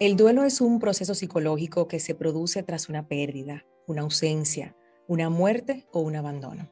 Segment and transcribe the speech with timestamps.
[0.00, 4.76] El duelo es un proceso psicológico que se produce tras una pérdida, una ausencia,
[5.08, 6.70] una muerte o un abandono.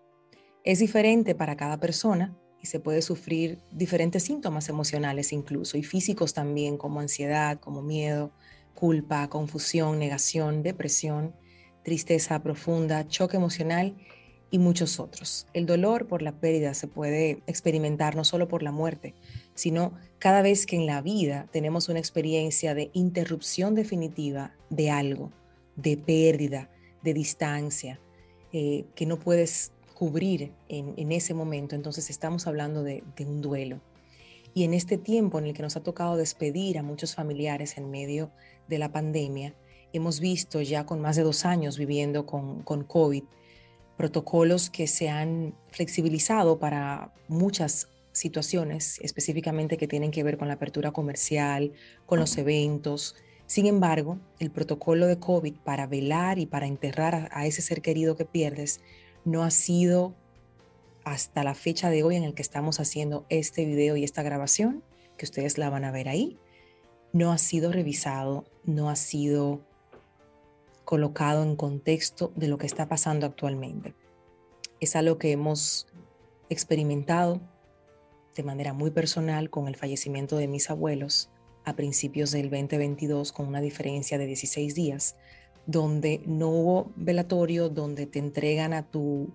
[0.62, 6.34] Es diferente para cada persona y se puede sufrir diferentes síntomas emocionales incluso y físicos
[6.34, 8.30] también como ansiedad, como miedo,
[8.76, 11.34] culpa, confusión, negación, depresión,
[11.82, 13.96] tristeza profunda, choque emocional
[14.50, 15.46] y muchos otros.
[15.52, 19.14] El dolor por la pérdida se puede experimentar no solo por la muerte,
[19.54, 25.32] sino cada vez que en la vida tenemos una experiencia de interrupción definitiva de algo,
[25.74, 26.70] de pérdida,
[27.02, 28.00] de distancia,
[28.52, 33.80] eh, que no puedes cubrir en, ese momento, entonces estamos hablando de, de un duelo.
[34.52, 37.90] Y en este tiempo en el que nos ha tocado despedir a muchos familiares en
[37.90, 38.30] medio
[38.68, 39.54] de la pandemia,
[39.94, 43.24] hemos visto ya con más de dos años viviendo con, con COVID,
[43.96, 50.54] protocolos que se han flexibilizado para muchas situaciones específicamente que tienen que ver con la
[50.54, 51.72] apertura comercial,
[52.06, 53.14] con los eventos.
[53.46, 58.16] Sin embargo, el protocolo de COVID para velar y para enterrar a, ese ser querido
[58.16, 58.80] que pierdes
[59.24, 60.14] no ha sido
[61.04, 64.82] hasta la fecha de hoy en el que estamos haciendo este video y esta grabación,
[65.16, 66.36] que ustedes la van a ver ahí,
[67.12, 69.60] no ha sido revisado, no ha sido
[70.86, 73.94] colocado en contexto de lo que está pasando actualmente.
[74.80, 75.88] Es algo que hemos
[76.48, 77.40] experimentado
[78.36, 81.28] de manera muy personal con el fallecimiento de mis abuelos
[81.64, 85.16] a principios del 2022 con una diferencia de 16 días,
[85.66, 89.34] donde no hubo velatorio, donde te entregan a tu,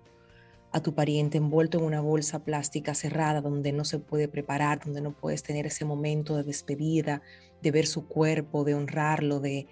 [0.72, 5.02] a tu pariente envuelto en una bolsa plástica cerrada, donde no se puede preparar, donde
[5.02, 7.20] no puedes tener ese momento de despedida,
[7.60, 9.66] de ver su cuerpo, de honrarlo, de,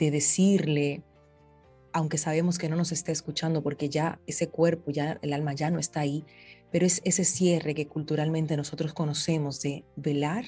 [0.00, 1.04] de decirle,
[1.92, 5.70] aunque sabemos que no nos está escuchando porque ya ese cuerpo, ya el alma ya
[5.70, 6.24] no está ahí,
[6.72, 10.44] pero es ese cierre que culturalmente nosotros conocemos de velar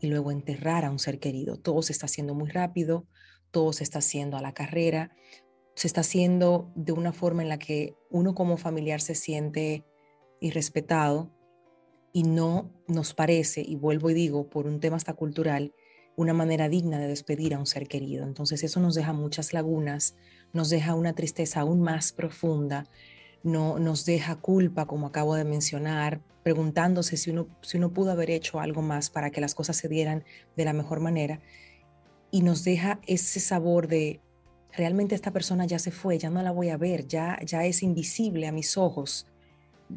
[0.00, 1.56] y luego enterrar a un ser querido.
[1.56, 3.06] Todo se está haciendo muy rápido,
[3.52, 5.14] todo se está haciendo a la carrera,
[5.76, 9.84] se está haciendo de una forma en la que uno como familiar se siente
[10.40, 11.30] irrespetado
[12.12, 15.72] y no nos parece, y vuelvo y digo, por un tema hasta cultural,
[16.16, 18.24] una manera digna de despedir a un ser querido.
[18.24, 20.14] Entonces eso nos deja muchas lagunas,
[20.52, 22.86] nos deja una tristeza aún más profunda
[23.42, 28.30] no nos deja culpa, como acabo de mencionar, preguntándose si uno, si uno pudo haber
[28.30, 30.24] hecho algo más para que las cosas se dieran
[30.56, 31.40] de la mejor manera.
[32.30, 34.20] Y nos deja ese sabor de,
[34.72, 37.82] realmente esta persona ya se fue, ya no la voy a ver, ya, ya es
[37.82, 39.26] invisible a mis ojos.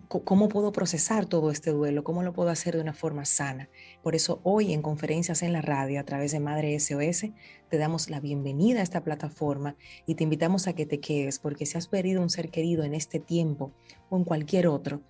[0.08, 2.04] ¿Cómo puedo procesar todo este duelo?
[2.04, 3.70] ¿Cómo lo puedo hacer de una forma sana?
[4.04, 7.28] Por eso hoy en conferencias en la radio a través de Madre SOS
[7.70, 9.76] te damos la bienvenida a esta plataforma
[10.06, 12.94] y te invitamos a que te quedes porque si has perdido un ser querido en
[12.94, 13.72] este tiempo
[14.10, 15.02] o en cualquier otro,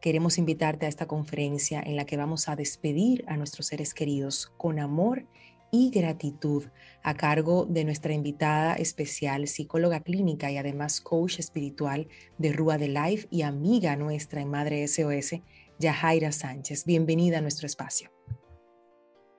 [0.00, 4.52] queremos invitarte a esta conferencia en la que vamos a despedir a nuestros seres queridos
[4.56, 5.26] con amor
[5.74, 6.64] y gratitud
[7.02, 12.88] a cargo de nuestra invitada especial, psicóloga clínica y además coach espiritual de Rúa de
[12.88, 15.40] Life y amiga nuestra en Madre SOS,
[15.78, 16.84] Yajaira Sánchez.
[16.84, 18.10] Bienvenida a nuestro espacio.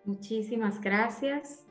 [0.05, 1.67] Muchísimas gracias.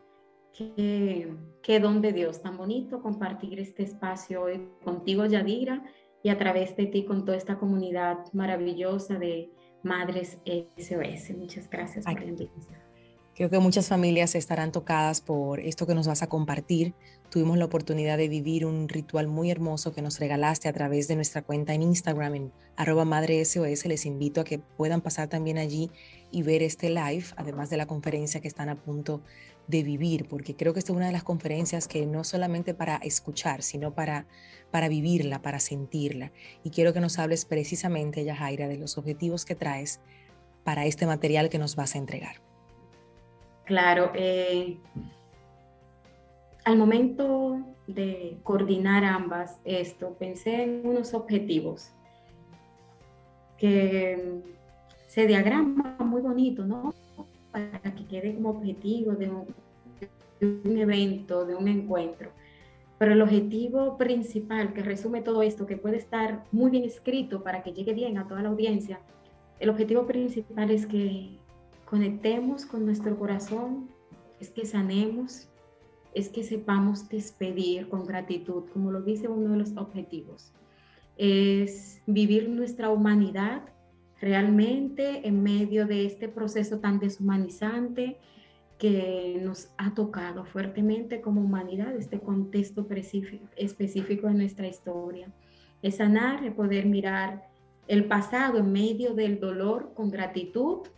[0.56, 5.82] Qué, qué don de Dios, tan bonito compartir este espacio hoy contigo, Yadira,
[6.22, 9.50] y a través de ti con toda esta comunidad maravillosa de
[9.82, 11.36] Madres SOS.
[11.36, 12.81] Muchas gracias por la invitación.
[13.42, 16.94] Creo que muchas familias estarán tocadas por esto que nos vas a compartir.
[17.28, 21.16] Tuvimos la oportunidad de vivir un ritual muy hermoso que nos regalaste a través de
[21.16, 23.86] nuestra cuenta en Instagram en arroba SOS.
[23.86, 25.90] Les invito a que puedan pasar también allí
[26.30, 29.22] y ver este live, además de la conferencia que están a punto
[29.66, 32.94] de vivir, porque creo que esta es una de las conferencias que no solamente para
[32.98, 34.28] escuchar, sino para,
[34.70, 36.30] para vivirla, para sentirla.
[36.62, 39.98] Y quiero que nos hables precisamente, Yajaira, de los objetivos que traes
[40.62, 42.51] para este material que nos vas a entregar.
[43.64, 44.78] Claro, eh,
[46.64, 51.90] al momento de coordinar ambas esto, pensé en unos objetivos
[53.56, 54.40] que
[55.06, 56.94] se diagrama muy bonito, ¿no?
[57.52, 62.30] Para que quede como objetivo de un evento, de un encuentro.
[62.98, 67.62] Pero el objetivo principal que resume todo esto, que puede estar muy bien escrito para
[67.62, 69.00] que llegue bien a toda la audiencia,
[69.60, 71.38] el objetivo principal es que
[71.92, 73.90] conectemos con nuestro corazón,
[74.40, 75.50] es que sanemos,
[76.14, 80.54] es que sepamos despedir con gratitud, como lo dice uno de los objetivos.
[81.18, 83.64] Es vivir nuestra humanidad
[84.22, 88.16] realmente en medio de este proceso tan deshumanizante
[88.78, 92.88] que nos ha tocado fuertemente como humanidad, este contexto
[93.54, 95.30] específico de nuestra historia.
[95.82, 97.50] Es sanar, es poder mirar
[97.86, 100.88] el pasado en medio del dolor con gratitud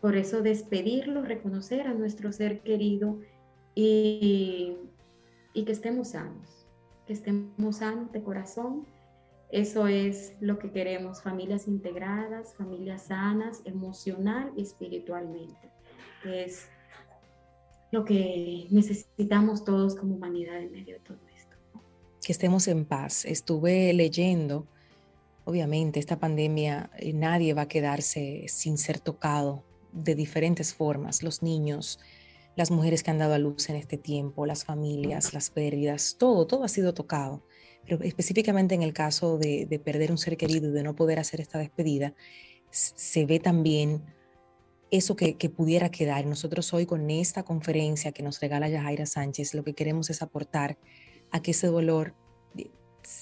[0.00, 3.20] por eso despedirlo, reconocer a nuestro ser querido
[3.74, 4.76] y,
[5.54, 6.66] que estemos sanos,
[7.06, 8.86] que estemos sanos de corazón.
[9.50, 15.70] Eso es lo que queremos, familias integradas, familias sanas, emocional y espiritualmente,
[16.24, 16.68] es
[17.90, 21.56] lo que necesitamos todos como humanidad en medio de todo esto.
[22.24, 23.24] Que estemos en paz.
[23.24, 24.68] Estuve leyendo,
[25.44, 31.22] obviamente, esta pandemia, eh, nadie va a quedarse sin ser tocado de diferentes formas.
[31.22, 31.98] Los niños,
[32.56, 36.46] las mujeres que han dado a luz en este tiempo, las familias, las pérdidas, todo,
[36.46, 37.44] todo ha sido tocado.
[37.84, 41.18] Pero específicamente en el caso de, de perder un ser querido y de no poder
[41.18, 42.14] hacer esta despedida,
[42.70, 44.02] se ve también
[44.90, 46.26] eso que, pudiera quedar.
[46.26, 50.78] Nosotros hoy con esta conferencia que nos regala Yajaira Sánchez, lo que queremos es aportar
[51.30, 52.14] a que ese dolor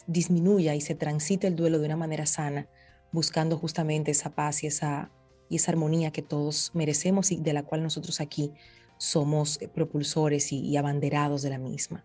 [0.06, 2.68] disminuya y se transite el duelo de una manera sana,
[3.12, 5.12] buscando justamente esa paz y esa,
[5.48, 8.52] y esa armonía que todos merecemos y de la cual nosotros aquí
[8.96, 12.04] somos eh, propulsores y, y abanderados de la misma.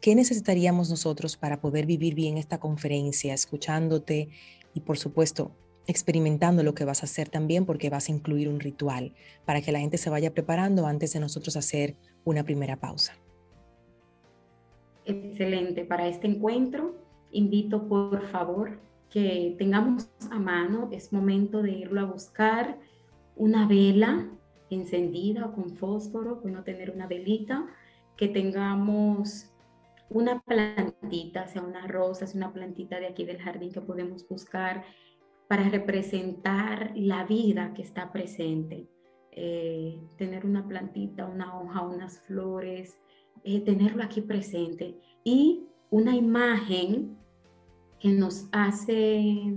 [0.00, 4.28] ¿Qué necesitaríamos nosotros para poder vivir bien esta conferencia, escuchándote
[4.74, 5.52] y por supuesto
[5.86, 9.14] experimentando lo que vas a hacer también porque vas a incluir un ritual
[9.44, 13.14] para que la gente se vaya preparando antes de nosotros hacer una primera pausa.
[15.04, 15.84] Excelente.
[15.84, 16.94] Para este encuentro,
[17.32, 18.78] invito por favor
[19.12, 22.78] que tengamos a mano, es momento de irlo a buscar,
[23.36, 24.26] una vela
[24.70, 27.66] encendida o con fósforo, bueno tener una velita,
[28.16, 29.50] que tengamos
[30.08, 34.84] una plantita, sea una rosa, sea una plantita de aquí del jardín que podemos buscar,
[35.46, 38.88] para representar la vida que está presente.
[39.32, 42.98] Eh, tener una plantita, una hoja, unas flores,
[43.44, 47.18] eh, tenerlo aquí presente y una imagen
[48.02, 49.54] que nos hace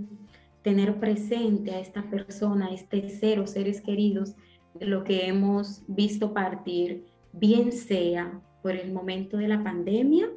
[0.62, 4.36] tener presente a esta persona, a este ser o seres queridos,
[4.75, 10.30] de lo que hemos visto partir, bien sea por el momento de la pandemia,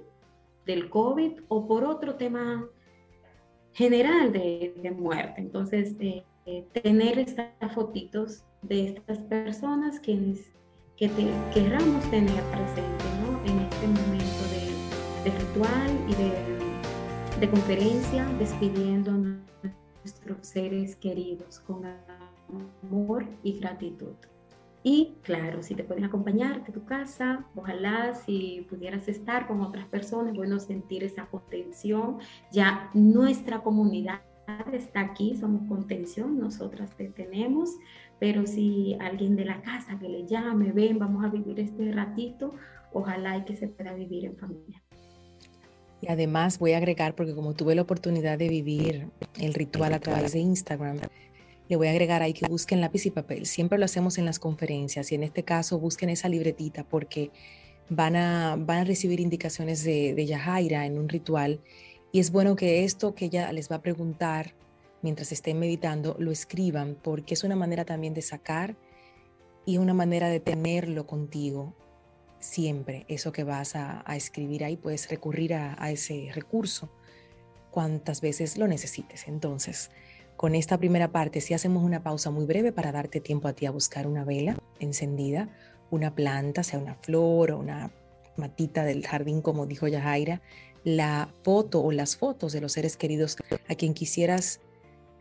[0.65, 2.67] del COVID o por otro tema
[3.73, 5.43] general de, muerte.
[5.43, 10.35] Entonces, eh, eh, tener estas fotitos de estas personas que
[10.97, 13.05] querramos tener presente
[13.45, 14.43] en este momento
[15.25, 16.48] de, ritual y de,
[17.41, 21.83] de, conferencia, despidiendo a nuestros seres queridos con
[22.83, 24.15] amor y gratitud.
[24.83, 29.87] Y claro, si te pueden acompañar de tu casa, ojalá si pudieras estar con otras
[29.87, 32.19] personas, bueno, sentir esa contención.
[32.51, 34.23] Ya nuestra comunidad
[34.73, 37.77] está aquí, somos contención, nosotras te tenemos,
[38.19, 42.55] pero si alguien de la casa que le llame, ven, vamos a vivir este ratito,
[42.93, 44.83] ojalá y que se pueda vivir en familia.
[46.01, 49.09] Y además voy a agregar, porque como tuve la oportunidad de vivir
[49.41, 50.99] el ritual a través de Instagram,
[51.69, 53.47] le voy a agregar ahí que busquen lápiz y papel.
[53.47, 57.31] Siempre lo hacemos en las conferencias y en este caso busquen esa libretita porque
[57.91, 61.61] van a, van a recibir indicaciones de, de Yajaira en un ritual
[62.13, 64.55] y es bueno que esto que ella les va a preguntar
[65.03, 68.77] mientras estén meditando lo escriban porque es una manera también de sacar
[69.65, 71.75] y una manera de tenerlo contigo
[72.41, 73.05] siempre.
[73.09, 76.89] Eso que vas a, escribir ahí puedes recurrir a, ese recurso
[77.71, 79.29] cuantas veces lo necesites.
[79.29, 79.91] Entonces,
[80.37, 83.67] con esta primera parte, si hacemos una pausa muy breve para darte tiempo a ti
[83.67, 85.49] a buscar una vela encendida,
[85.91, 87.91] una planta, sea una flor o una
[88.37, 90.41] matita del jardín, como dijo Yajaira,
[90.85, 93.37] la foto o las fotos de los seres queridos
[93.69, 94.61] a quien quisieras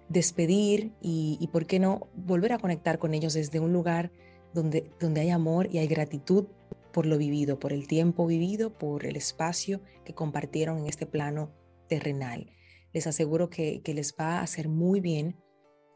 [0.08, 4.12] despedir y, y, por qué no, volver a conectar con ellos desde un lugar
[4.53, 6.46] donde, donde hay amor y hay gratitud
[6.91, 11.51] por lo vivido, por el tiempo vivido, por el espacio que compartieron en este plano
[11.88, 12.51] terrenal.
[12.94, 15.38] Les aseguro que, les va a hacer muy bien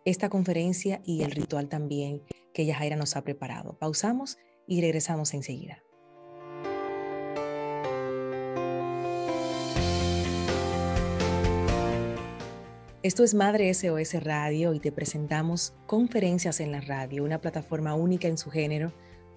[0.05, 3.77] esta conferencia y el ritual también que Yajaira nos ha preparado.
[3.77, 5.83] Pausamos y regresamos enseguida.
[13.03, 18.27] Esto es Madre SOS Radio y te presentamos Conferencias en la Radio, una plataforma única
[18.27, 18.93] en su género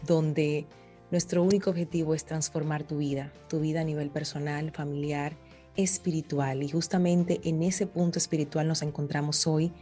[0.06, 0.66] donde
[1.10, 5.36] nuestro único objetivo es transformar tu vida, tu vida a nivel personal, familiar
[5.76, 6.62] espiritual.
[6.62, 9.72] Y justamente en ese punto espiritual nos encontramos hoy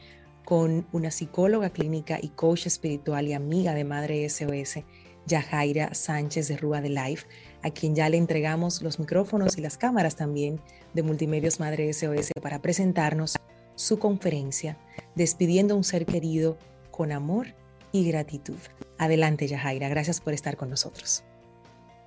[0.44, 4.80] con una psicóloga clínica y coach espiritual y amiga de Madre SOS,
[5.26, 7.26] Yajaira Sánchez de Rúa de Life,
[7.62, 10.60] a quien ya le entregamos los micrófonos y las cámaras también
[10.94, 13.36] de Multimedios Madre SOS para presentarnos
[13.76, 14.78] su conferencia,
[15.14, 16.58] despidiendo a un ser querido
[16.90, 17.54] con amor
[17.92, 18.58] y gratitud.
[18.98, 21.22] Adelante, Yajaira, gracias por estar con nosotros.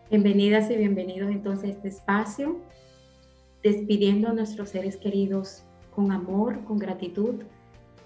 [0.09, 2.59] Bienvenidas y bienvenidos entonces a este espacio
[3.63, 7.41] despidiendo a nuestros seres queridos con amor, con gratitud.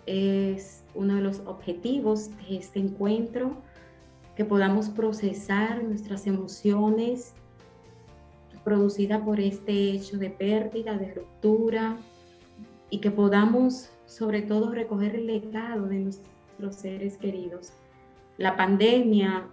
[0.06, 3.62] Es uno de los objetivos de este encuentro.
[4.36, 7.34] que podamos procesar nuestras emociones
[8.64, 11.98] producidas por este hecho de pérdida, de ruptura,
[12.90, 16.39] y que podamos sobre todo recoger el legado de nuestros
[16.72, 17.74] seres queridos.
[18.38, 19.48] La pandemia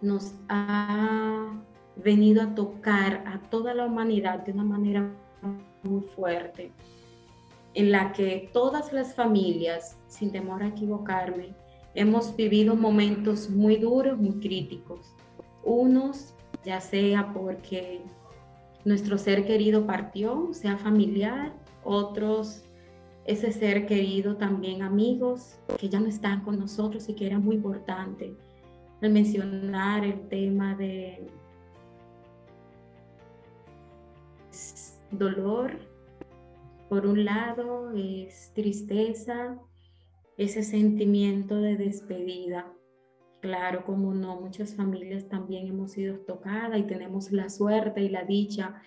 [0.00, 1.52] nos ha
[1.96, 5.10] venido a tocar a toda la humanidad de una manera
[5.82, 6.72] muy fuerte,
[7.74, 11.54] en la que todas las familias, sin temor a equivocarme,
[11.94, 15.14] hemos vivido momentos muy duros, muy críticos.
[15.62, 18.00] Unos, ya sea porque
[18.84, 21.52] nuestro ser querido partió, sea familiar,
[21.84, 22.64] otros
[23.24, 27.56] ese ser querido también amigos que ya no están con nosotros y que era muy
[27.56, 28.34] importante
[29.00, 31.26] al mencionar el tema de
[35.10, 35.78] dolor,
[36.88, 39.58] por un lado es tristeza,
[40.36, 42.72] ese sentimiento de despedida.
[43.40, 48.24] Claro, como no, muchas familias también hemos sido tocadas y tenemos la suerte y la
[48.24, 48.82] dicha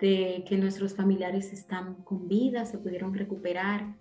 [0.00, 3.96] de que nuestros familiares están con vida, se pudieron recuperar.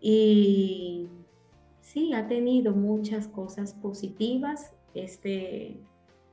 [0.00, 1.08] Y
[1.80, 5.80] sí, ha tenido muchas cosas positivas este,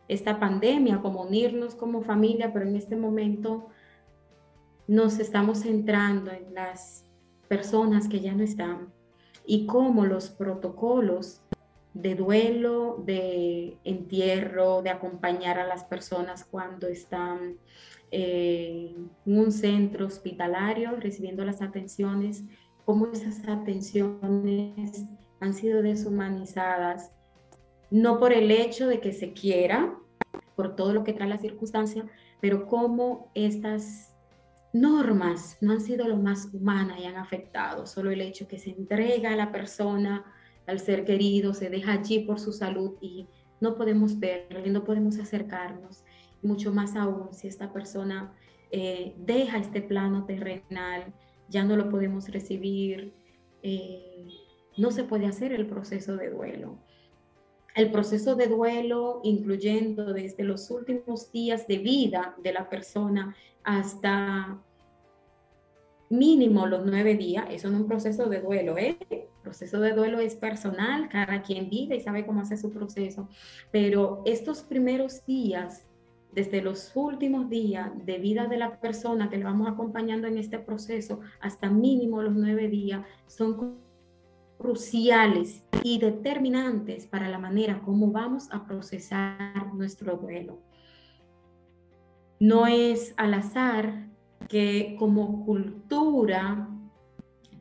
[0.08, 3.68] esta pandemia, como unirnos como familia, pero en este momento
[4.88, 7.06] nos estamos centrando en las
[7.48, 8.94] personas que ya no están
[9.46, 11.42] y cómo los protocolos
[11.94, 17.58] de duelo, de entierro, de acompañar a las personas cuando están
[18.12, 22.44] en un centro hospitalario recibiendo las atenciones,
[22.86, 25.04] cómo esas atenciones
[25.40, 27.12] han sido deshumanizadas,
[27.92, 29.98] no por el hecho de que se quiera,
[30.56, 32.06] por todo lo que trae la circunstancia,
[32.42, 34.16] pero cómo estas
[34.74, 38.72] normas no han sido lo más humanas y han afectado, solo el hecho que se
[38.72, 40.26] entrega a la persona,
[40.66, 43.28] al ser querido, se deja allí por su salud y
[43.60, 46.04] no podemos verlo y no podemos acercarnos,
[46.42, 48.34] mucho más aún si esta persona
[48.72, 51.14] eh, deja este plano terrenal,
[51.50, 53.14] ya no lo podemos recibir,
[53.64, 54.28] eh,
[54.78, 56.78] no se puede hacer el proceso de duelo.
[57.76, 64.62] El proceso de duelo, incluyendo desde los últimos días de vida de la persona hasta
[66.10, 68.98] mínimo los nueve días, eso no es un proceso de duelo, ¿eh?
[69.10, 73.30] El proceso de duelo es personal, cada quien vive y sabe cómo hace su proceso,
[73.72, 75.87] pero estos primeros días,
[76.38, 80.60] desde los últimos días de vida de la persona que le vamos acompañando en este
[80.60, 83.80] proceso, hasta mínimo los nueve días, son
[84.60, 90.62] cruciales y determinantes para la manera como vamos a procesar nuestro duelo.
[92.40, 94.08] No es al azar
[94.48, 96.70] que como cultura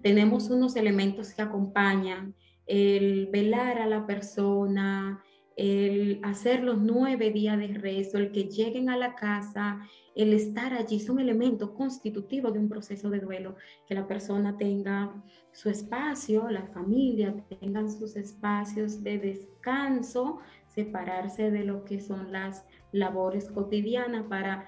[0.02, 2.34] tenemos unos elementos que acompañan
[2.66, 5.22] el velar a la persona,
[5.56, 9.80] el hacer los nueve días de rezo, el que lleguen a la casa,
[10.14, 15.14] el estar allí, son elementos constitutivos de un proceso de duelo, que la persona tenga
[15.52, 22.66] su espacio, la familia tengan sus espacios de descanso, separarse de lo que son las
[22.92, 24.66] labores cotidianas para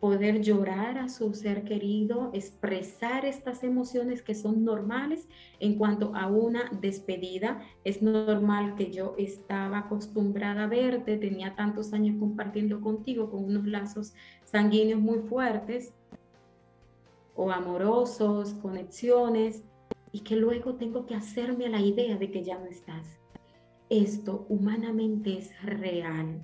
[0.00, 5.28] poder llorar a su ser querido, expresar estas emociones que son normales
[5.60, 7.62] en cuanto a una despedida.
[7.84, 13.66] Es normal que yo estaba acostumbrada a verte, tenía tantos años compartiendo contigo con unos
[13.66, 14.14] lazos
[14.44, 15.92] sanguíneos muy fuertes
[17.34, 19.62] o amorosos, conexiones,
[20.10, 23.18] y que luego tengo que hacerme a la idea de que ya no estás.
[23.90, 26.42] Esto humanamente es real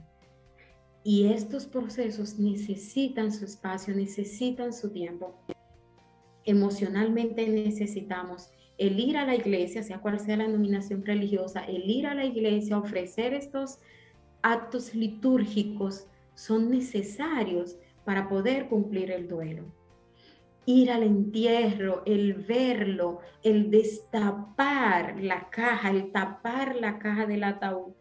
[1.05, 5.39] y estos procesos necesitan su espacio, necesitan su tiempo.
[6.45, 12.07] Emocionalmente necesitamos el ir a la iglesia, sea cual sea la nominación religiosa, el ir
[12.07, 13.79] a la iglesia, ofrecer estos
[14.43, 19.65] actos litúrgicos son necesarios para poder cumplir el duelo.
[20.67, 27.93] Ir al entierro, el verlo, el destapar la caja, el tapar la caja del ataúd,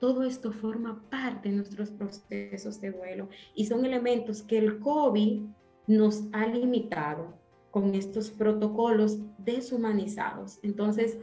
[0.00, 5.42] todo esto forma parte de nuestros procesos de duelo y son elementos que el COVID
[5.86, 7.34] nos ha limitado
[7.70, 10.58] con estos protocolos deshumanizados.
[10.62, 11.18] Entonces,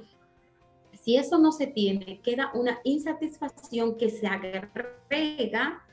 [0.94, 5.84] si eso no se tiene, queda una insatisfacción que se agrega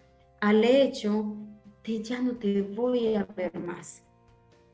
[0.41, 1.37] al hecho
[1.85, 4.05] de ya no te voy a ver más,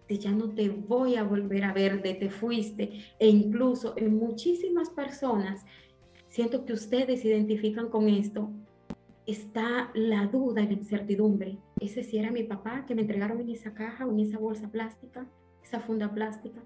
[0.08, 3.04] de ya no te voy a volver a ver, de te fuiste.
[3.18, 5.64] E incluso en muchísimas personas
[6.38, 8.48] siento que ustedes se identifican con esto,
[9.26, 11.58] está la duda la incertidumbre.
[11.80, 14.70] Ese sí era mi papá que me entregaron en esa caja o en esa bolsa
[14.70, 15.28] plástica,
[15.64, 16.62] esa funda plástica.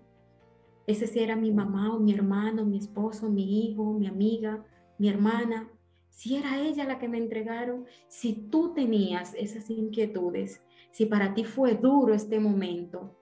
[0.86, 4.62] Ese sí era mi mamá o mi hermano, mi esposo, mi hijo, mi amiga,
[4.98, 5.70] mi hermana.
[6.10, 10.60] si era ella la que me entregaron, si tú tenías esas inquietudes,
[10.90, 13.16] si para ti fue duro este momento,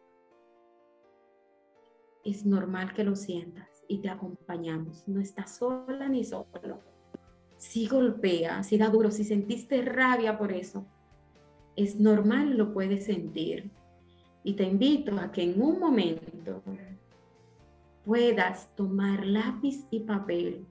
[2.25, 5.03] es normal que lo sientas y te acompañamos.
[5.09, 6.81] No estás sola ni solo.
[7.57, 10.87] Si golpea, si da duro, si sentiste rabia por eso,
[11.77, 13.71] es normal, lo puedes sentir.
[14.45, 16.63] Y te invito a que en un momento
[18.05, 20.65] puedas tomar lápiz y papel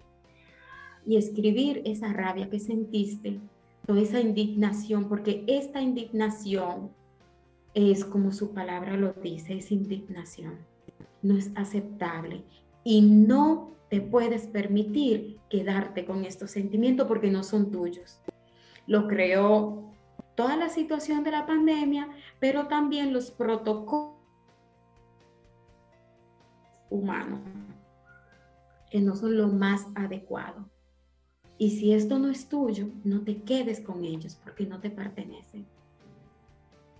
[1.05, 3.39] y escribir esa rabia que sentiste,
[3.85, 6.91] toda esa indignación, porque esta indignación
[7.73, 10.57] es como su palabra lo dice, es indignación.
[11.21, 12.43] No es aceptable
[12.83, 18.21] y no te puedes permitir quedarte con estos sentimientos porque no son tuyos.
[18.87, 19.91] Lo creó
[20.35, 22.09] toda la situación de la pandemia,
[22.39, 24.19] pero también los protocolos
[26.89, 27.41] humanos,
[28.89, 30.69] que no son lo más adecuado.
[31.57, 35.67] Y si esto no es tuyo, no te quedes con ellos porque no te pertenecen.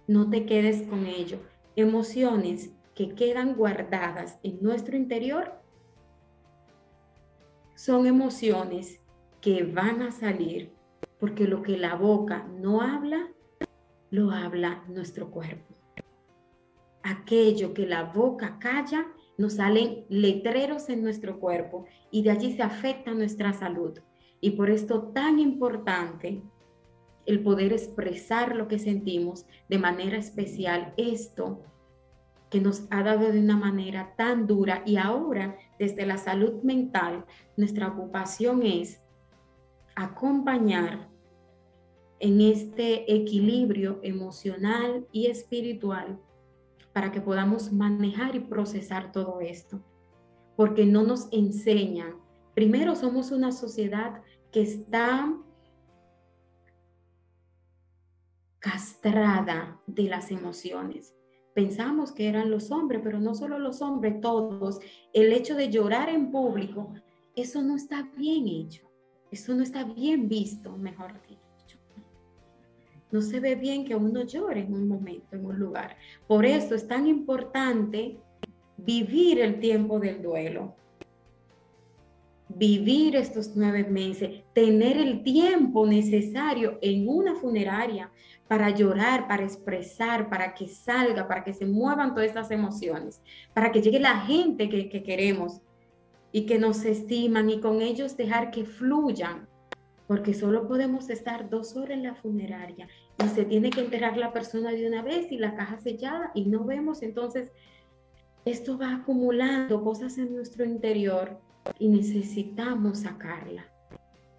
[0.05, 1.39] No te quedes con ellos.
[1.75, 5.58] Emociones que quedan guardadas en nuestro interior
[7.79, 8.99] son emociones
[9.39, 10.73] que van a salir
[11.17, 13.29] porque lo que la boca no habla,
[14.11, 15.75] lo habla nuestro cuerpo.
[17.03, 19.07] Aquello que la boca calla,
[19.37, 23.97] nos salen letreros en nuestro cuerpo y de allí se afecta nuestra salud.
[24.41, 26.41] Y por esto tan importante
[27.25, 31.61] el poder expresar lo que sentimos de manera especial, esto
[32.49, 37.25] que nos ha dado de una manera tan dura y ahora desde la salud mental,
[37.57, 39.01] nuestra ocupación es
[39.95, 41.09] acompañar
[42.19, 46.19] en este equilibrio emocional y espiritual
[46.93, 49.81] para que podamos manejar y procesar todo esto.
[50.57, 52.15] Porque no nos enseñan.
[52.53, 54.21] Primero somos una sociedad
[54.51, 55.33] que está
[58.59, 61.15] castrada de las emociones.
[61.53, 64.79] Pensamos que eran los hombres, pero no solo los hombres, todos.
[65.13, 66.93] El hecho de llorar en público,
[67.35, 68.89] eso no está bien hecho.
[69.31, 71.39] Eso no está bien visto, mejor dicho.
[73.11, 75.97] No se ve bien que uno llore en un momento, en un lugar.
[76.27, 78.19] Por eso es tan importante
[78.77, 80.75] vivir el tiempo del duelo.
[82.49, 88.11] Vivir estos nueve meses, tener el tiempo necesario en una funeraria
[88.49, 93.21] para llorar, para expresar, para que salga, para que se muevan todas estas emociones,
[93.53, 95.61] para que llegue la gente que, que queremos
[96.31, 99.47] y que nos estiman y con ellos dejar que fluyan
[100.07, 102.87] porque solo podemos estar dos horas en la funeraria
[103.23, 106.45] y se tiene que enterrar la persona de una vez y la caja sellada y
[106.45, 107.51] no vemos, entonces
[108.43, 111.39] esto va acumulando cosas en nuestro interior
[111.77, 113.71] y necesitamos sacarla.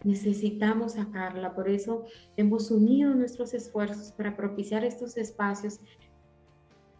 [0.02, 2.04] Necesitamos sacarla, por eso
[2.36, 5.80] hemos unido nuestros esfuerzos para propiciar estos espacios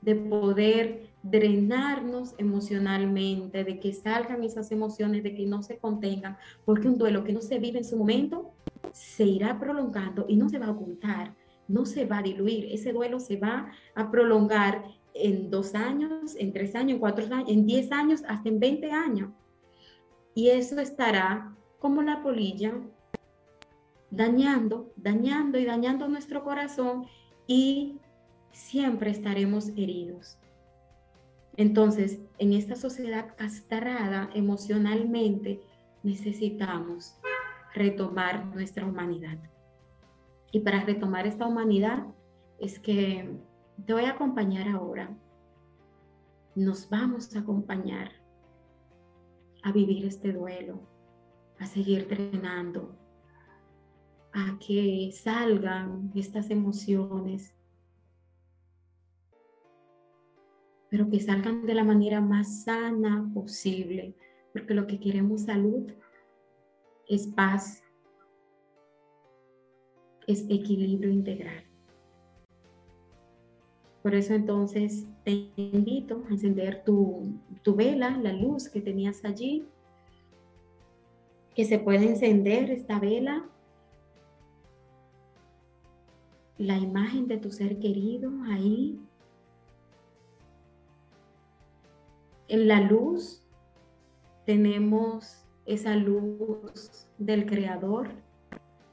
[0.02, 6.88] de poder drenarnos emocionalmente, de que salgan esas emociones, de que no se contengan, porque
[6.88, 8.52] un duelo que no se vive en su momento
[8.92, 11.34] se irá prolongando y no se va a ocultar,
[11.68, 14.84] no se va a diluir, ese duelo se va a prolongar
[15.14, 18.90] en dos años, en tres años, en cuatro años, en diez años, hasta en veinte
[18.90, 19.30] años.
[20.34, 22.74] Y eso estará como la polilla,
[24.10, 27.06] dañando, dañando y dañando nuestro corazón
[27.46, 27.98] y
[28.52, 30.38] siempre estaremos heridos.
[31.56, 35.60] Entonces, en esta sociedad castrada emocionalmente,
[36.02, 37.16] necesitamos
[37.74, 39.38] retomar nuestra humanidad.
[40.52, 42.06] Y para retomar esta humanidad
[42.58, 43.30] es que
[43.86, 45.10] te voy a acompañar ahora.
[46.54, 48.12] Nos vamos a acompañar
[49.62, 50.80] a vivir este duelo,
[51.60, 52.96] a seguir entrenando,
[54.32, 57.54] a que salgan estas emociones,
[60.90, 64.16] pero que salgan de la manera más sana posible,
[64.52, 65.92] porque lo que queremos salud
[67.08, 67.84] es paz,
[70.26, 71.64] es equilibrio integral.
[74.02, 79.68] Por eso entonces te invito a encender tu, tu, vela, la luz que tenías allí,
[81.60, 83.44] que se puede encender esta vela,
[86.56, 88.98] la imagen de tu ser querido ahí
[92.48, 93.42] En la luz
[94.46, 98.08] tenemos esa luz del Creador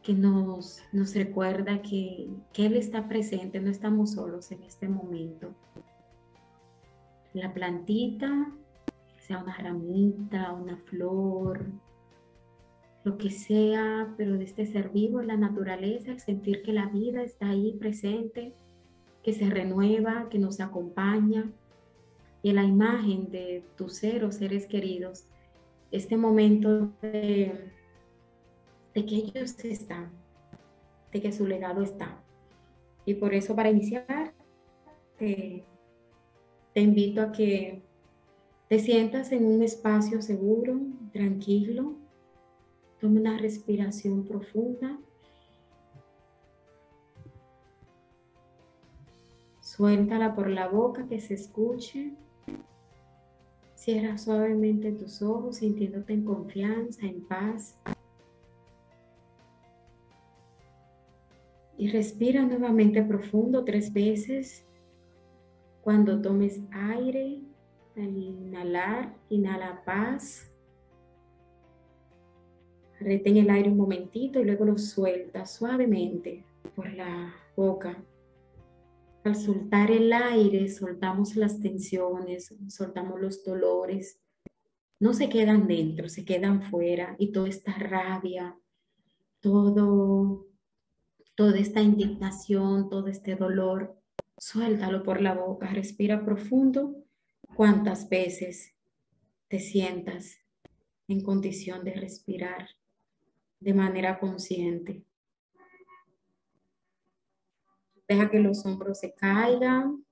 [0.04, 5.56] que nos, nos recuerda que, que Él está presente, no estamos solos en este momento.
[7.32, 8.52] La plantita,
[9.16, 11.66] sea una ramita, una flor,
[13.08, 17.24] lo que sea, pero de este ser vivo, la naturaleza, el sentir que la vida
[17.24, 18.54] está ahí presente,
[19.24, 21.50] que se renueva, que nos acompaña,
[22.44, 25.26] y la imagen de tu ser o seres queridos,
[25.90, 27.72] este momento de,
[28.94, 30.12] de que ellos están,
[31.14, 32.22] de que su legado está.
[33.06, 34.34] Y por eso para iniciar,
[35.18, 35.64] te,
[36.74, 37.82] te invito a que
[38.68, 40.78] te sientas en un espacio seguro,
[41.14, 41.96] tranquilo,
[43.00, 44.98] toma una respiración profunda.
[49.62, 52.14] Suéltala por la boca que se escuche.
[53.76, 57.80] Cierra suavemente tus ojos sintiéndote en confianza, en paz.
[61.78, 64.66] Y respira nuevamente profundo tres veces.
[65.82, 67.42] Cuando tomes aire,
[67.96, 70.52] al inhalar, inhala paz.
[73.00, 76.44] Retén el aire un momentito y luego lo suelta suavemente
[76.76, 78.04] por la boca.
[79.24, 84.20] Al soltar el aire, soltamos las tensiones, soltamos los dolores.
[85.00, 88.58] No se quedan dentro, se quedan fuera y toda esta rabia,
[89.42, 90.48] todo,
[91.36, 93.96] toda esta indignación, todo este dolor,
[94.38, 96.96] suéltalo por la boca, respira profundo
[97.56, 98.74] cuántas veces
[99.50, 100.40] te sientas
[101.08, 102.77] en condición de respirar
[103.60, 105.04] de manera consciente.
[108.08, 110.06] Deja que los hombros se caigan.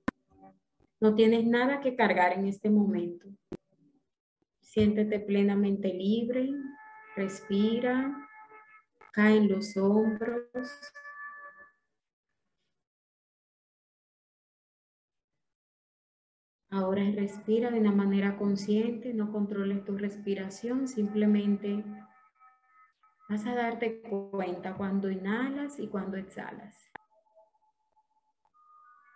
[0.99, 3.27] No tienes nada que cargar en este momento.
[4.61, 6.49] Siéntete plenamente libre.
[7.15, 8.27] Respira.
[9.13, 10.69] Caen los hombros.
[16.69, 21.85] Ahora respira de una manera consciente, no controles tu respiración, simplemente
[23.27, 26.91] vas a darte cuenta cuando inhalas y cuando exhalas.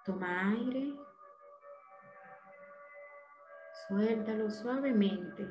[0.06, 0.96] Toma aire.
[3.88, 5.48] Suéltalo suavemente,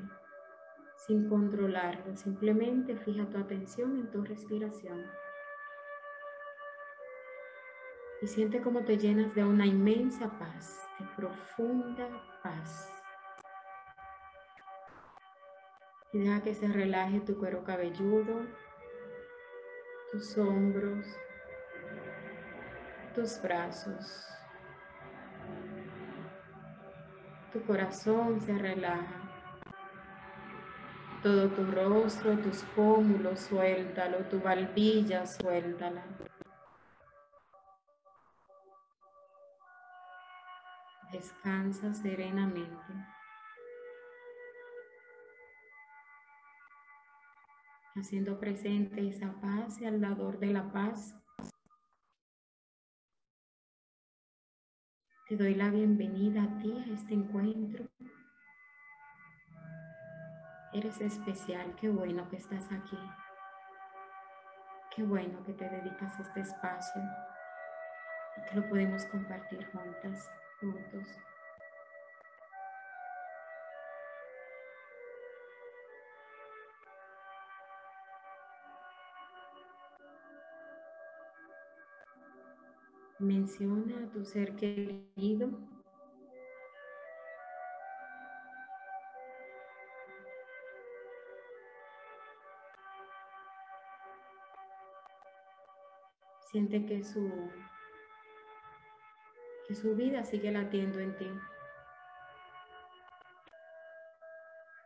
[1.07, 2.16] sin controlarlo.
[2.16, 5.05] Simplemente fija tu atención en tu respiración.
[8.21, 12.09] Y siente cómo te llenas de una inmensa paz, de profunda
[12.42, 12.97] paz.
[16.12, 18.47] Y deja que se relaje tu cuero cabelludo,
[20.11, 21.07] tus hombros,
[23.14, 24.27] tus brazos.
[27.53, 29.29] Tu corazón se relaja.
[31.23, 34.18] Todo tu rostro, tus pómulos, suéltalo.
[34.31, 36.05] Tu barbilla, suéltala.
[41.12, 43.17] Descansa serenamente.
[47.98, 51.18] Haciendo presente esa paz y al dador de la paz
[55.28, 57.84] Te doy la bienvenida a ti, a este encuentro.
[60.72, 62.98] Eres especial, qué bueno que estás aquí.
[64.96, 67.02] Qué bueno que te dedicas a este espacio
[68.38, 71.27] y que lo podemos compartir juntas, juntos.
[83.20, 85.50] Menciona a tu ser querido.
[96.52, 97.28] Siente que su,
[99.66, 101.28] que su vida sigue latiendo en ti.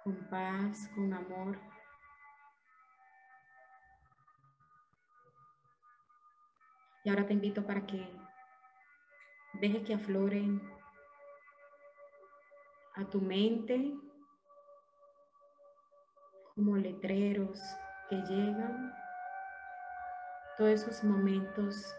[0.03, 1.59] Con paz, con amor.
[7.05, 8.22] Y ahora te invito para que
[9.55, 10.61] Deje que afloren
[12.95, 13.95] a tu mente
[16.55, 17.61] como letreros
[18.09, 18.93] que llegan.
[20.57, 21.95] Todos esos momentos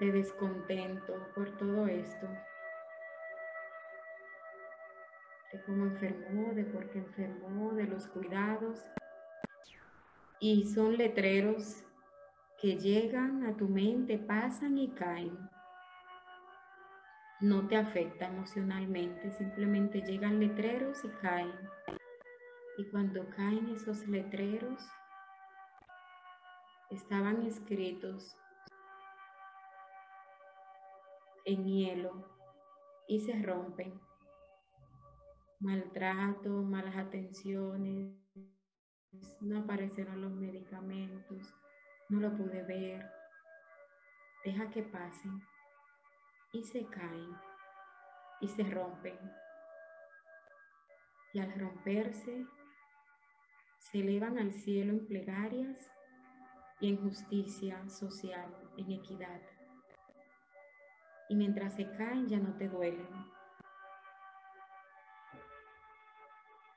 [0.00, 2.26] de descontento por todo esto.
[5.52, 8.84] De cómo enfermó, de por qué enfermó, de los cuidados
[10.46, 11.82] y son letreros
[12.60, 15.38] que llegan a tu mente, pasan y caen.
[17.40, 21.50] No te afecta emocionalmente, simplemente llegan letreros y caen.
[22.76, 24.86] Y cuando caen esos letreros,
[26.90, 28.36] estaban escritos
[31.46, 32.28] en hielo
[33.08, 33.98] y se rompen
[35.58, 38.23] maltrato, malas atenciones,
[39.40, 41.54] no aparecieron los medicamentos,
[42.08, 43.10] no lo pude ver.
[44.44, 45.42] Deja que pasen
[46.52, 47.34] y se caen
[48.40, 49.18] y se rompen.
[51.32, 52.46] Y al romperse,
[53.78, 55.90] se elevan al cielo en plegarias
[56.80, 59.40] y en justicia social, en equidad.
[61.28, 63.08] Y mientras se caen ya no te duelen.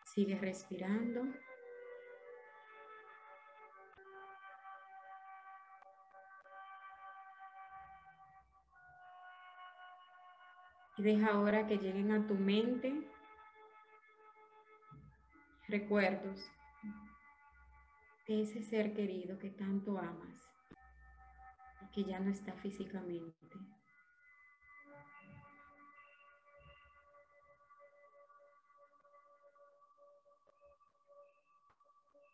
[0.06, 1.22] Sigue respirando.
[10.98, 13.08] Y deja ahora que lleguen a tu mente
[15.68, 16.50] recuerdos
[18.28, 20.50] de ese ser querido que tanto amas
[21.82, 23.38] y que ya no está físicamente.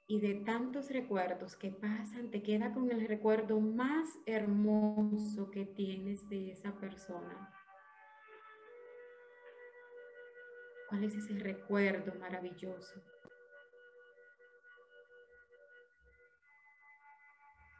[0.07, 6.29] Y de tantos recuerdos que pasan, te queda con el recuerdo más hermoso que tienes
[6.29, 7.62] de esa persona.
[10.93, 13.01] ¿Cuál es ese recuerdo maravilloso?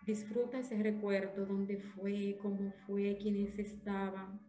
[0.04, 4.42] Disfruta ese recuerdo, dónde fue, cómo fue, quiénes estaban.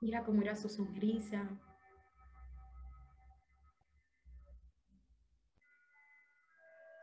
[0.00, 1.48] Mira cómo era su sonrisa.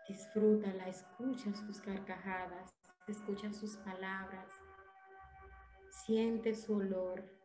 [0.07, 2.73] Disfrútala, escucha sus carcajadas,
[3.09, 4.47] escucha sus palabras,
[5.89, 7.36] siente su olor.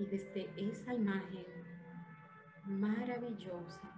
[0.00, 1.44] Y desde esa imagen
[2.64, 3.92] maravillosa,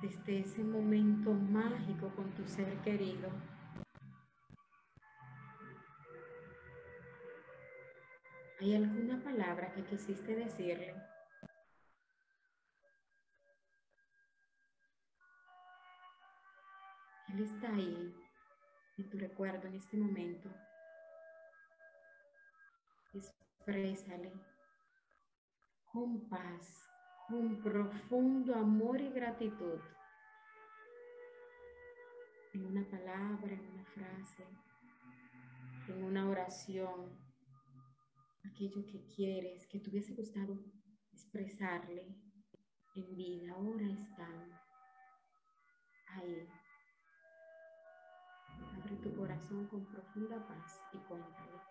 [0.00, 3.30] desde ese momento mágico con tu ser querido,
[8.58, 10.94] ¿hay alguna palabra que quisiste decirle?
[17.28, 18.14] Él está ahí
[18.96, 20.48] en tu recuerdo en este momento.
[23.12, 24.49] Exprésale
[25.92, 26.88] con paz,
[27.28, 29.80] con profundo amor y gratitud.
[32.52, 34.46] En una palabra, en una frase,
[35.88, 37.18] en una oración,
[38.44, 40.58] aquello que quieres, que te hubiese gustado
[41.12, 42.06] expresarle
[42.94, 44.50] en vida, ahora están
[46.08, 46.48] ahí.
[48.76, 51.69] Abre tu corazón con profunda paz y cuéntale.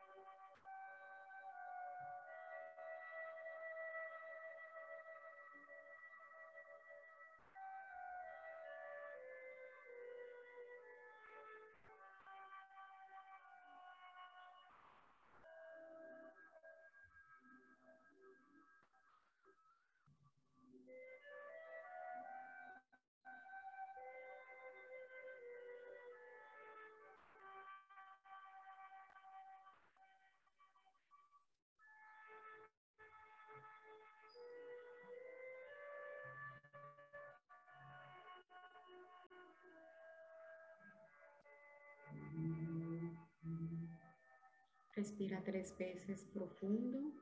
[44.95, 47.13] Respira tres veces profundo.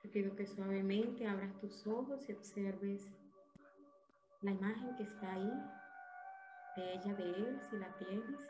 [0.00, 3.10] Te pido que suavemente abras tus ojos y observes
[4.42, 5.52] la imagen que está ahí,
[6.76, 8.40] de ella, de él, si la tienes.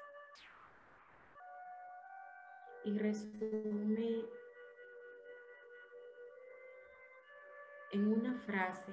[2.85, 4.27] Y resume
[7.93, 8.93] en una frase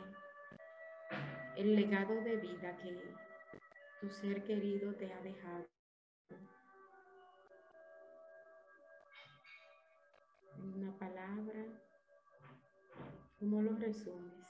[1.57, 3.13] el legado de vida que
[3.99, 5.67] tu ser querido te ha dejado.
[10.57, 11.65] Una palabra,
[13.39, 14.40] ¿cómo lo resumes?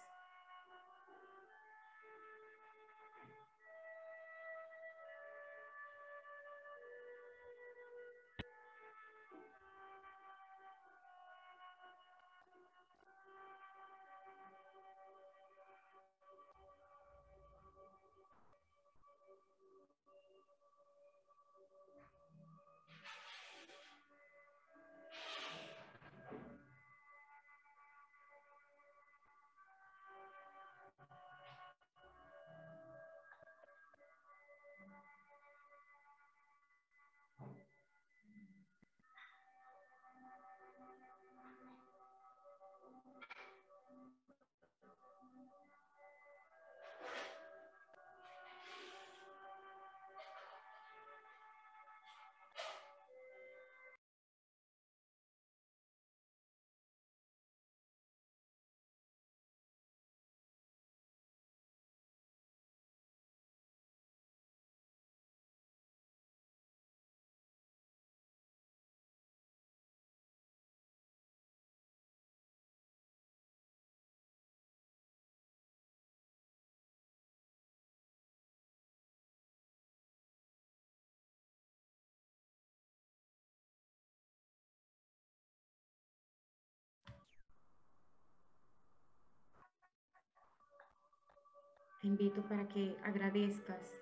[92.02, 93.94] Te invito para que agradezcas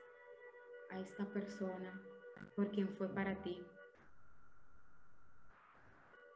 [0.89, 2.01] a esta persona
[2.55, 3.61] por quien fue para ti,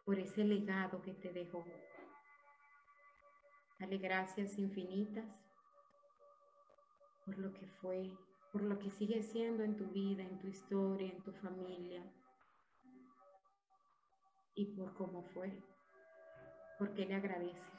[0.06, 1.66] por ese legado que te dejó.
[3.80, 5.26] Dale gracias infinitas
[7.26, 8.12] por lo que fue,
[8.52, 12.04] por lo que sigue siendo en tu vida, en tu historia, en tu familia
[14.54, 15.64] y por cómo fue.
[16.78, 17.73] ¿Por qué le agradeces?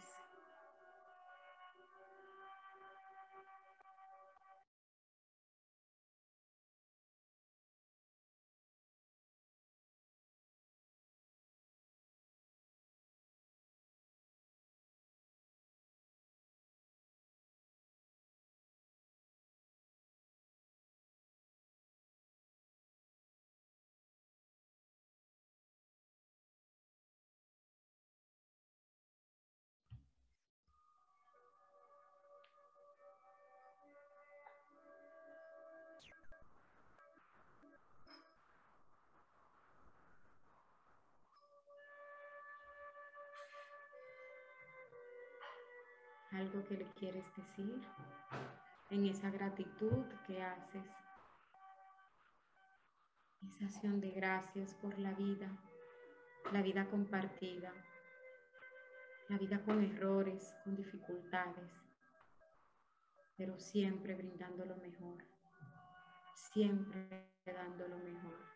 [46.34, 47.80] Algo que le quieres decir
[48.90, 50.86] en esa gratitud que haces,
[53.42, 55.48] esa acción de gracias por la vida,
[56.52, 57.72] la vida compartida,
[59.28, 61.70] la vida con errores, con dificultades,
[63.36, 65.24] pero siempre brindando lo mejor,
[66.34, 68.53] siempre dando lo mejor.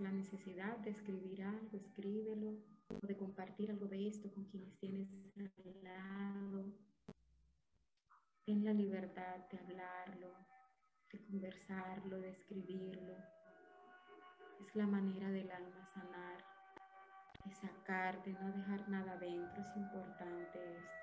[0.00, 2.56] La necesidad de escribir algo, escríbelo,
[2.88, 6.72] o de compartir algo de esto con quienes tienes al lado.
[8.44, 10.34] Ten la libertad de hablarlo,
[11.12, 13.14] de conversarlo, de escribirlo.
[14.66, 16.44] Es la manera del alma sanar,
[17.44, 19.62] de sacar, de no dejar nada dentro.
[19.62, 20.99] Es importante esto.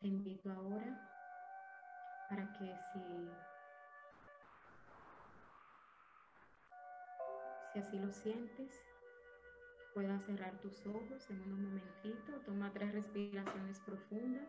[0.00, 0.98] Te invito ahora
[2.30, 3.00] para que si,
[7.70, 8.72] si así lo sientes,
[9.92, 12.42] puedas cerrar tus ojos en unos momentitos.
[12.46, 14.48] Toma tres respiraciones profundas.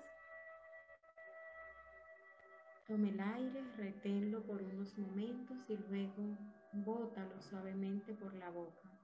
[2.88, 6.38] Tome el aire, reténlo por unos momentos y luego
[6.72, 9.01] bótalo suavemente por la boca.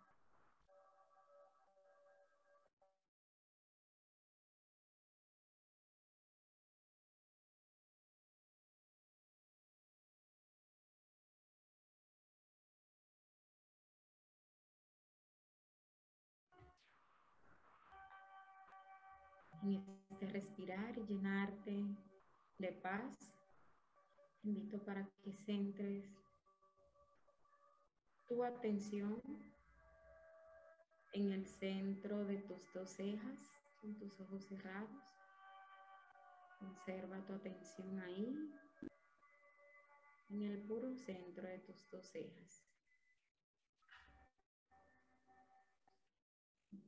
[21.08, 21.86] Llenarte
[22.58, 23.34] de paz.
[24.44, 26.06] Invito para que centres
[28.28, 29.22] tu atención
[31.14, 33.40] en el centro de tus dos cejas,
[33.82, 35.04] con tus ojos cerrados.
[36.62, 38.52] Observa tu atención ahí,
[40.30, 42.64] en el puro centro de tus dos cejas.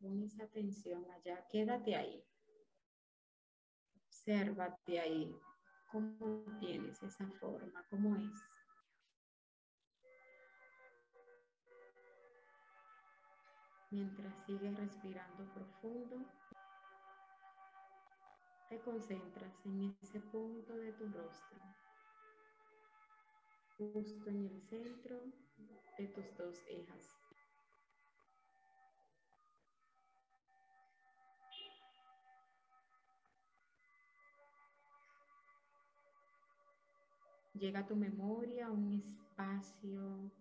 [0.02, 2.29] Pon esa atención allá, quédate ahí.
[4.30, 5.36] Obsérvate ahí.
[5.92, 7.84] ¿Cómo tienes esa forma?
[7.90, 8.44] ¿Cómo es?
[13.90, 16.18] Mientras sigues respirando profundo,
[18.70, 21.60] te concentras en ese punto de tu rostro,
[23.80, 25.24] justo en el centro
[25.98, 27.19] de tus dos cejas.
[37.60, 40.32] Llega a tu memoria un espacio.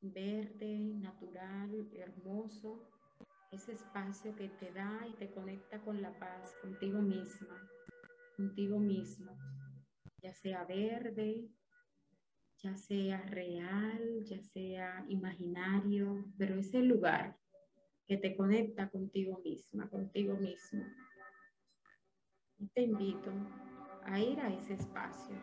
[0.00, 2.82] Verde, natural, hermoso,
[3.52, 7.70] ese espacio que te da y te conecta con la paz, contigo misma,
[8.36, 9.38] contigo mismo,
[10.20, 11.48] ya sea verde,
[12.58, 17.36] ya sea real, ya sea imaginario, pero ese lugar
[18.06, 20.84] que te conecta contigo misma, contigo mismo.
[22.70, 23.30] Te invito
[24.04, 25.34] a ir a ese espacio.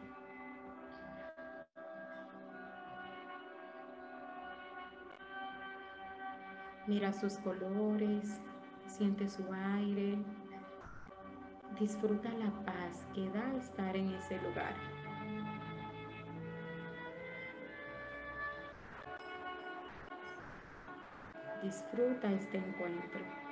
[6.87, 8.39] Mira sus colores,
[8.87, 10.17] siente su aire,
[11.77, 14.73] disfruta la paz que da estar en ese lugar.
[21.61, 23.48] Disfruta este encuentro.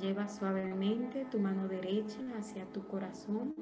[0.00, 3.54] Lleva suavemente tu mano derecha hacia tu corazón.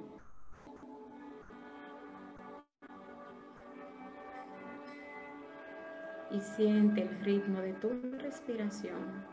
[6.31, 9.25] Y siente el ritmo de tu respiración.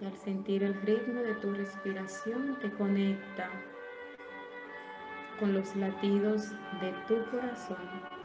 [0.00, 3.50] Y al sentir el ritmo de tu respiración te conecta
[5.40, 6.50] con los latidos
[6.80, 8.21] de tu corazón.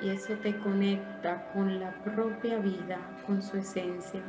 [0.00, 4.22] Y eso te conecta con la propia vida, con su esencia.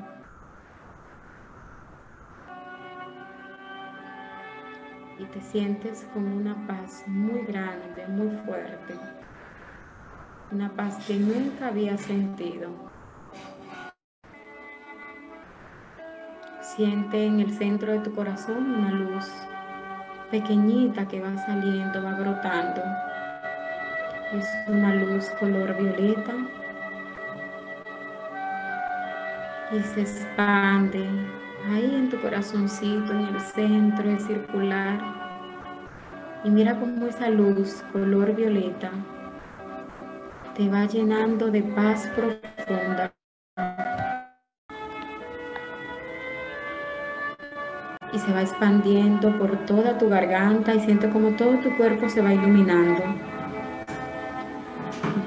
[5.17, 8.95] Y te sientes con una paz muy grande, muy fuerte.
[10.51, 12.69] Una paz que nunca había sentido.
[16.61, 19.31] Siente en el centro de tu corazón una luz
[20.29, 22.81] pequeñita que va saliendo, va brotando.
[24.33, 26.33] Es una luz color violeta
[29.71, 31.07] y se expande
[31.71, 34.99] ahí en tu corazoncito, en el centro, es circular.
[36.43, 38.91] Y mira cómo esa luz color violeta
[40.55, 43.11] te va llenando de paz profunda.
[48.13, 52.21] y se va expandiendo por toda tu garganta y siente como todo tu cuerpo se
[52.21, 53.03] va iluminando.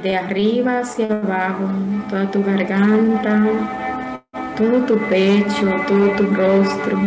[0.03, 1.64] De arriba hacia abajo,
[2.09, 3.42] toda tu garganta,
[4.57, 6.99] todo tu pecho, todo tu rostro.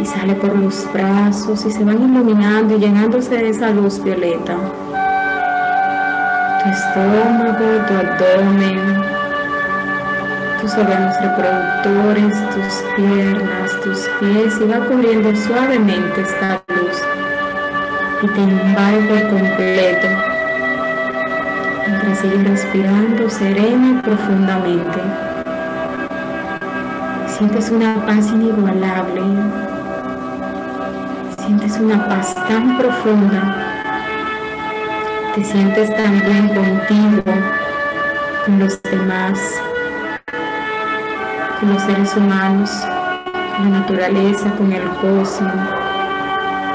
[0.00, 4.56] Y sale por los brazos y se van iluminando y llenándose de esa luz violeta.
[6.62, 9.02] Tu estómago, tu abdomen,
[10.62, 17.02] tus órganos reproductores, tus piernas, tus pies y va corriendo suavemente esta luz
[18.22, 20.31] y te invade por completo.
[22.02, 24.98] Mientras sigues respirando serena y profundamente.
[27.28, 29.22] Sientes una paz inigualable.
[31.38, 33.56] Sientes una paz tan profunda.
[35.36, 37.22] Te sientes tan bien contigo,
[38.46, 39.38] con los demás
[41.60, 42.70] con los seres humanos,
[43.56, 45.30] con la naturaleza, con el cosmos,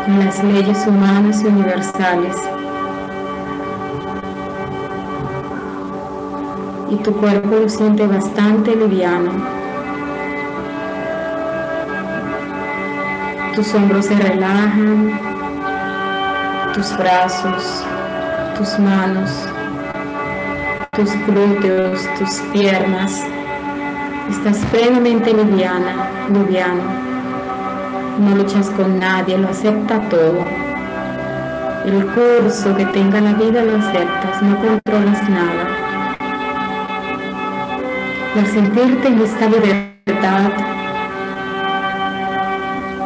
[0.05, 2.56] con las leyes humanas y universales.
[6.89, 9.31] Y tu cuerpo lo siente bastante liviano.
[13.55, 15.19] Tus hombros se relajan,
[16.73, 17.83] tus brazos,
[18.57, 19.31] tus manos,
[20.91, 23.23] tus glúteos, tus piernas
[24.29, 26.83] Estás plenamente liviana, liviano.
[28.19, 30.43] No luchas con nadie, lo acepta todo.
[31.85, 35.76] El curso que tenga la vida lo aceptas, no controlas nada.
[38.35, 40.51] Al sentirte en esta libertad,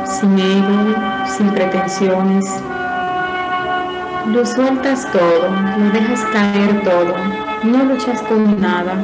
[0.05, 0.95] sin ego,
[1.27, 2.45] sin pretensiones,
[4.27, 7.15] lo sueltas todo, lo dejas caer todo,
[7.63, 8.95] no luchas con nada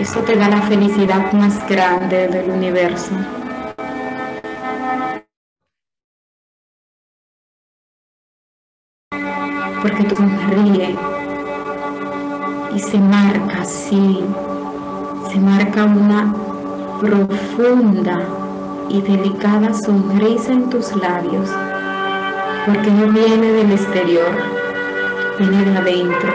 [0.00, 3.10] eso te da la felicidad más grande del universo.
[13.68, 14.24] Así,
[15.30, 16.34] se marca una
[17.00, 18.18] profunda
[18.88, 21.50] y delicada sonrisa en tus labios,
[22.64, 24.32] porque no viene del exterior,
[25.38, 26.32] viene de adentro,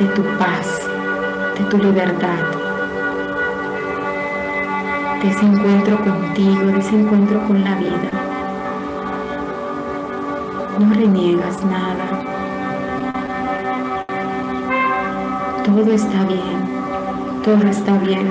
[0.00, 0.80] de tu paz,
[1.56, 2.42] de tu libertad
[5.22, 8.10] de ese encuentro contigo, de ese encuentro con la vida.
[10.78, 12.37] No reniegas nada.
[15.68, 16.58] Todo está bien,
[17.44, 18.26] todo está bien.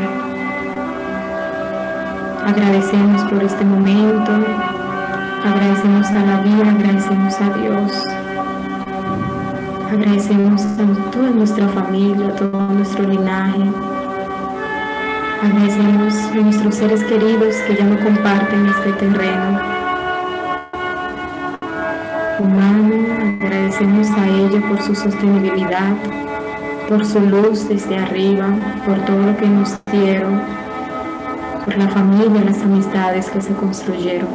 [2.43, 4.31] Agradecemos por este momento,
[5.45, 8.03] agradecemos a la vida, agradecemos a Dios,
[9.91, 13.61] agradecemos a toda nuestra familia, a todo nuestro linaje.
[15.43, 19.61] Agradecemos a nuestros seres queridos que ya no comparten este terreno
[22.39, 22.95] humano.
[23.39, 25.93] Agradecemos a ellos por su sostenibilidad,
[26.87, 28.47] por su luz desde arriba,
[28.85, 30.41] por todo lo que nos dieron,
[31.65, 34.29] por la familia, las amistades que se construyeron.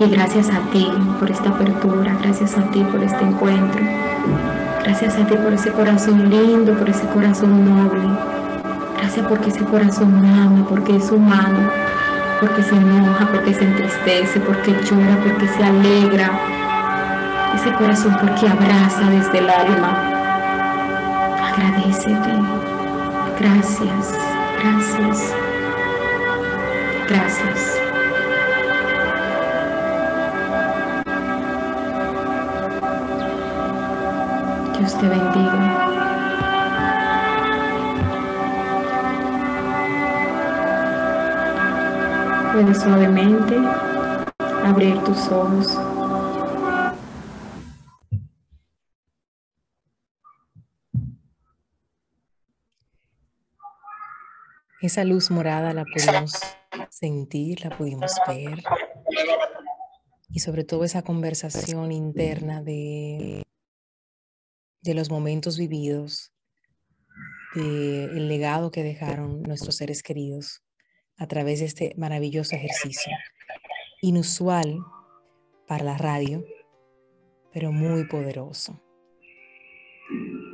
[0.00, 0.88] Y gracias a ti
[1.20, 3.80] por esta apertura, gracias a ti por este encuentro,
[4.82, 8.02] gracias a ti por ese corazón lindo, por ese corazón noble.
[8.96, 11.70] Gracias porque ese corazón ama, porque es humano,
[12.40, 16.30] porque se enoja, porque se entristece, porque llora, porque se alegra.
[17.54, 20.17] Ese corazón porque abraza desde el alma.
[21.58, 22.32] Agradecete.
[23.40, 24.14] Gracias,
[24.62, 25.34] gracias,
[27.08, 27.80] gracias.
[34.78, 35.88] Dios te bendiga.
[42.52, 43.58] Puedes suavemente
[44.64, 45.87] abrir tus ojos.
[54.88, 56.32] Esa luz morada la pudimos
[56.88, 58.64] sentir, la pudimos ver.
[60.30, 63.42] Y sobre todo esa conversación interna de,
[64.80, 66.32] de los momentos vividos,
[67.54, 70.64] del legado que dejaron nuestros seres queridos
[71.18, 73.12] a través de este maravilloso ejercicio.
[74.00, 74.78] Inusual
[75.66, 76.46] para la radio,
[77.52, 78.82] pero muy poderoso.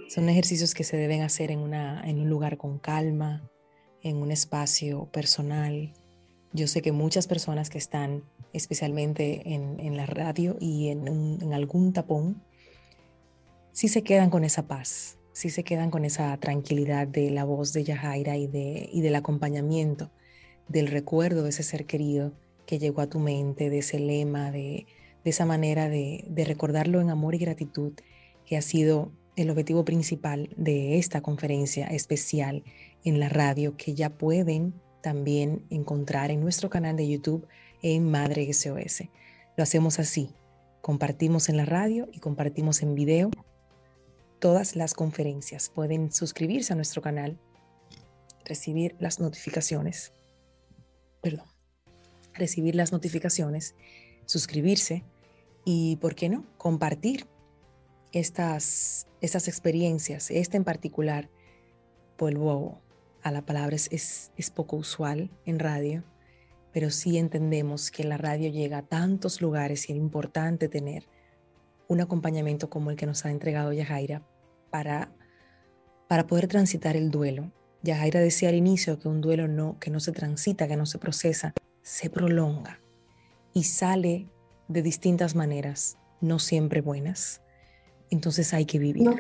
[0.09, 3.49] Son ejercicios que se deben hacer en, una, en un lugar con calma,
[4.05, 5.93] en un espacio personal.
[6.53, 11.93] Yo sé que muchas personas que están especialmente en, la radio y en, en, algún
[11.93, 12.41] tapón,
[13.73, 17.73] sí se quedan con esa paz, sí se quedan con esa tranquilidad de la voz
[17.73, 20.13] de Yajaira y, de, y del acompañamiento
[20.69, 22.33] del recuerdo de ese ser querido
[22.65, 24.87] que llegó a tu mente, de ese lema, de,
[25.25, 27.95] esa manera de recordarlo en amor y gratitud,
[28.47, 32.63] que ha sido el objetivo principal de esta conferencia especial
[33.05, 37.47] en la radio, que ya pueden también encontrar en nuestro canal de YouTube
[37.83, 39.05] en Madre SOS.
[39.57, 40.31] Lo hacemos así,
[40.81, 43.31] compartimos en la radio y compartimos en video
[44.39, 45.69] todas las conferencias.
[45.69, 47.39] Pueden suscribirse a nuestro canal,
[48.45, 50.13] recibir las notificaciones
[51.25, 51.47] perdón,
[52.35, 53.75] recibir las notificaciones,
[54.27, 55.05] suscribirse
[55.65, 57.27] y, ¿por qué no?, compartir
[58.13, 60.31] estas, estas experiencias.
[60.31, 61.31] Esta en particular,
[62.19, 62.83] vuelvo
[63.25, 66.05] a la palabra, es, es poco usual en radio,
[66.72, 71.09] pero sí entendemos que la radio llega a tantos lugares y es importante tener
[71.89, 74.22] un acompañamiento como el que nos ha entregado Yajaira
[74.70, 75.12] para,
[76.07, 77.53] para poder transitar el duelo
[77.85, 80.99] Yajaira decía al inicio que un duelo no, que no se transita, que no se
[80.99, 81.53] procesa,
[81.83, 82.81] se prolonga
[83.53, 84.27] y sale
[84.68, 87.43] de distintas maneras, no siempre buenas.
[88.11, 89.16] Entonces hay que vivirlo.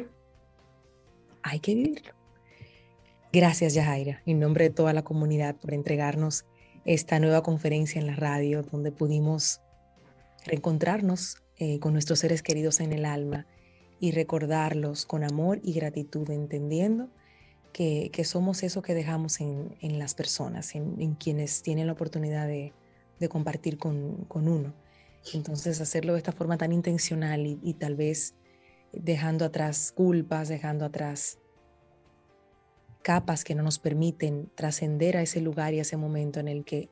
[1.42, 2.14] Hay que vivirlo.
[3.34, 6.44] Gracias, Yajaira, en nombre de toda la comunidad, por entregarnos
[6.84, 9.60] esta nueva conferencia en la radio donde pudimos
[10.46, 13.48] reencontrarnos eh, con nuestros seres queridos en el alma
[13.98, 17.08] y recordarlos con amor y gratitud, entendiendo
[17.72, 22.72] que, somos eso que dejamos en, las personas, en, quienes tienen la oportunidad de,
[23.28, 24.74] compartir con, uno.
[25.32, 28.36] Entonces, hacerlo de esta forma tan intencional y, tal vez
[28.92, 31.40] dejando atrás culpas, dejando atrás
[33.04, 36.64] capas que no nos permiten trascender a ese lugar y a ese momento en el
[36.64, 36.88] que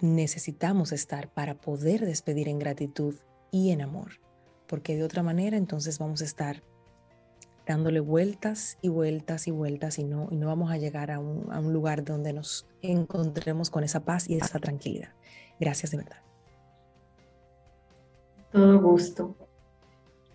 [0.00, 3.14] necesitamos estar para poder despedir en gratitud
[3.52, 4.20] y en amor,
[4.66, 6.62] porque de otra manera entonces vamos a estar
[7.66, 11.52] dándole vueltas y vueltas y vueltas y no, y no vamos a llegar a un,
[11.52, 15.10] a un lugar donde nos encontremos con esa paz y esa tranquilidad.
[15.60, 16.18] Gracias de verdad.
[18.50, 19.36] Todo gusto.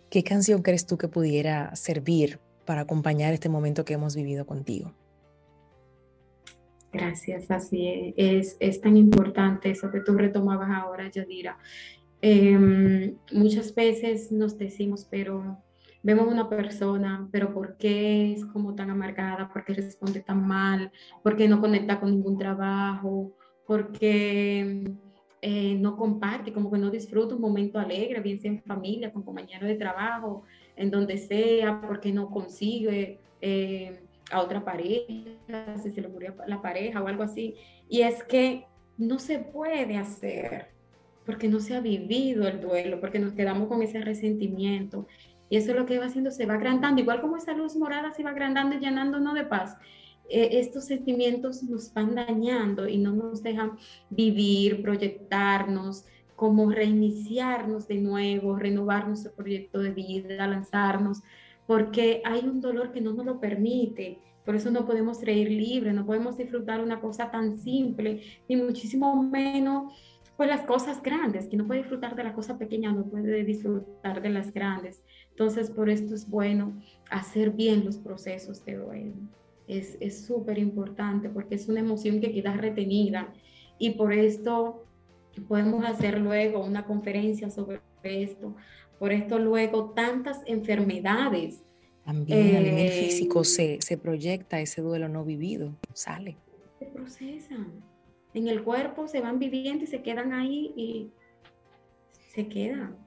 [0.09, 4.93] ¿Qué canción crees tú que pudiera servir para acompañar este momento que hemos vivido contigo?
[6.91, 8.57] Gracias, así es.
[8.59, 11.57] Es, tan importante eso que tú retomabas ahora, Yadira.
[12.21, 15.57] Em, muchas veces nos decimos, pero
[16.03, 19.49] vemos una persona, pero ¿por qué es como tan amargada?
[19.51, 20.91] ¿Por qué responde tan mal?
[21.21, 23.33] ¿Por qué no conecta con ningún trabajo?
[23.67, 24.85] ¿Por qué
[25.41, 29.21] eh, no comparte, como que no disfruta un momento alegre, bien sea en familia, con
[29.21, 30.43] compañeros de trabajo,
[30.75, 34.01] en donde sea, porque no consigue eh,
[34.31, 37.55] a otra pareja, si se le murió la pareja o algo así.
[37.89, 38.65] Y es que
[38.97, 40.75] no se puede hacer
[41.25, 45.07] porque no se ha vivido el duelo, porque nos quedamos con ese resentimiento.
[45.49, 48.11] Y eso es lo que va haciendo, se va agrandando, igual como esa luz morada
[48.11, 49.77] se va agrandando y llenándonos de paz.
[50.29, 53.77] Eh, estos sentimientos nos van dañando y no nos dejan
[54.09, 56.05] vivir, proyectarnos,
[56.35, 61.21] como reiniciarnos de nuevo, renovar nuestro proyecto de vida, lanzarnos,
[61.65, 64.19] porque hay un dolor que no nos lo permite.
[64.45, 69.23] Por eso no podemos reír libre, no podemos disfrutar una cosa tan simple, ni muchísimo
[69.23, 69.93] menos
[70.37, 74.21] pues las cosas grandes, que no puede disfrutar de la cosa pequeña, no puede disfrutar
[74.21, 75.01] de las grandes.
[75.29, 76.73] Entonces, por esto es bueno
[77.09, 79.13] hacer bien los procesos de duelo.
[79.67, 83.33] Es súper importante porque es una emoción que queda retenida
[83.79, 84.83] y por esto
[85.41, 88.55] podemos hacer luego una conferencia sobre esto.
[88.99, 91.63] Por esto luego tantas enfermedades.
[92.03, 96.37] También a nivel eh, físico se, se proyecta ese duelo no vivido, sale.
[96.79, 97.83] Se procesan.
[98.33, 101.11] En el cuerpo se van viviendo y se quedan ahí y
[102.33, 102.97] se quedan.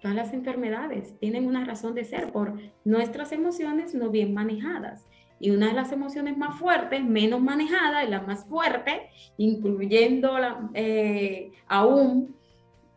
[0.00, 5.06] Todas las enfermedades tienen una razón de ser por nuestras emociones no bien manejadas.
[5.40, 10.70] Y una de las emociones más fuertes, menos manejada, y la más fuerte, incluyendo la,
[10.74, 12.36] eh, aún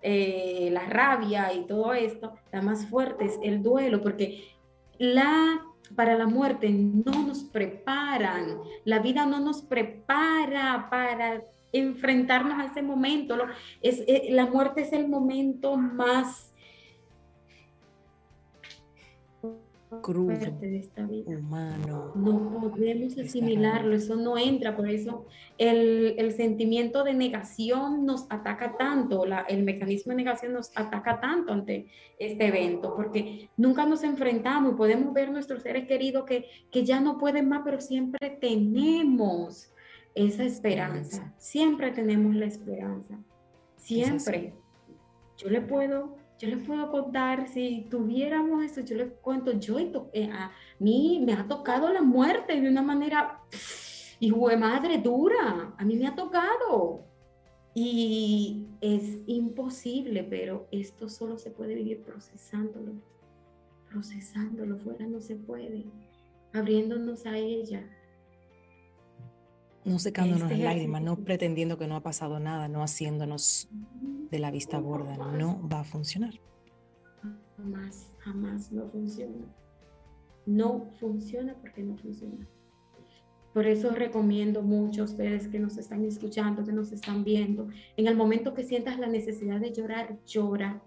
[0.01, 4.53] eh, la rabia y todo esto, la más fuerte es el duelo, porque
[4.97, 5.65] la,
[5.95, 11.41] para la muerte no nos preparan, la vida no nos prepara para
[11.71, 13.35] enfrentarnos a ese momento.
[13.81, 16.52] Eh, la muerte es el momento más
[20.01, 21.37] crudo, de esta vida.
[21.37, 22.11] humano.
[22.15, 25.25] No podemos asimilarlo, eso no entra, por eso
[25.57, 31.19] el, el sentimiento de negación nos ataca tanto, la, el mecanismo de negación nos ataca
[31.19, 31.87] tanto ante
[32.19, 36.99] este evento, porque nunca nos enfrentamos y podemos ver nuestros seres queridos que, que ya
[36.99, 39.73] no pueden más, pero siempre tenemos
[40.15, 43.19] esa esperanza, siempre tenemos la esperanza,
[43.77, 44.53] siempre.
[45.37, 49.79] Yo le puedo yo les puedo contar, si tuviéramos eso, yo les cuento, yo
[50.11, 53.39] eh, a mí me ha tocado la muerte de una manera,
[54.19, 57.05] hijo de madre, dura, a mí me ha tocado.
[57.73, 62.91] Y es imposible, pero esto solo se puede vivir procesándolo,
[63.89, 65.85] procesándolo, fuera no se puede,
[66.51, 67.89] abriéndonos a ella.
[69.85, 73.69] No secándonos este las lágrimas, no pretendiendo que no ha pasado nada, no haciéndonos
[74.33, 76.33] de la vista gorda, no va a funcionar.
[77.55, 79.45] Jamás, jamás no funciona.
[80.47, 82.47] No funciona porque no funciona.
[83.53, 87.69] Por eso recomiendo mucho a ustedes que nos están escuchando, que nos están viendo.
[87.95, 90.81] En el momento que sientas la necesidad de llorar, llora.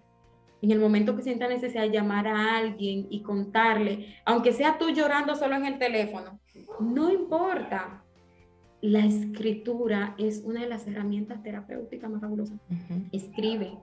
[0.61, 4.89] En el momento que sientas necesidad de llamar a alguien y contarle, aunque sea tú
[4.89, 6.37] llorando solo en el teléfono,
[6.81, 8.03] no importa
[8.81, 12.59] la escritura es una de las herramientas terapéuticas más fabulosas.
[13.11, 13.77] Escribe.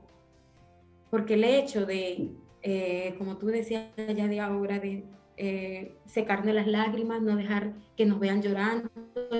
[1.10, 2.30] Porque el hecho de,
[2.62, 5.04] eh, como tú decías ya de ahora, de
[5.36, 8.88] eh, secarme las lágrimas, no dejar que nos vean llorando,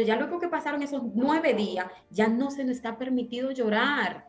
[0.05, 4.28] ya luego que pasaron esos nueve días, ya no se nos está permitido llorar.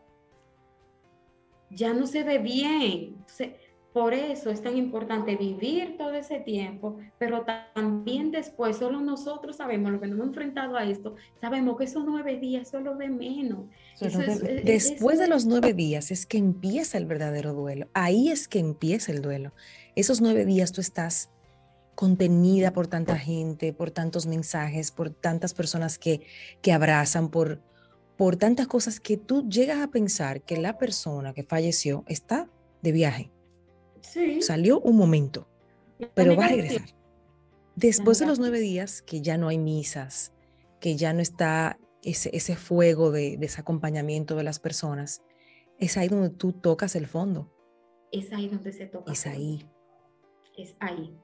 [1.72, 3.16] Ya no se ve bien.
[3.18, 3.54] Entonces,
[3.96, 9.90] por eso es tan importante vivir todo ese tiempo, pero también después, solo nosotros sabemos,
[9.90, 13.08] lo que nos hemos enfrentado a esto, sabemos que esos nueve días son lo de
[13.08, 13.68] menos.
[14.66, 17.88] después de los nueve días es que empieza el verdadero duelo.
[17.94, 19.54] Ahí es que empieza el duelo.
[19.96, 21.30] Esos nueve días tú estás
[21.96, 26.20] contenida por tanta gente, por tantos mensajes, por tantas personas que,
[26.62, 27.62] que abrazan, por,
[28.18, 32.50] por tantas cosas que tú llegas a pensar que la persona que falleció está
[32.82, 33.32] de viaje
[34.42, 35.48] Salió un momento,
[36.14, 36.88] pero va a regresar.
[37.76, 40.34] Después de los nueve días, que ya no hay misas,
[40.80, 45.22] que ya no está ese, ese fuego de, ese acompañamiento de las personas,
[45.78, 47.52] es ahí donde tú tocas el fondo.
[48.12, 49.12] Es ahí donde se toca.
[49.12, 49.68] Es ahí.
[50.58, 51.18] Es ahí.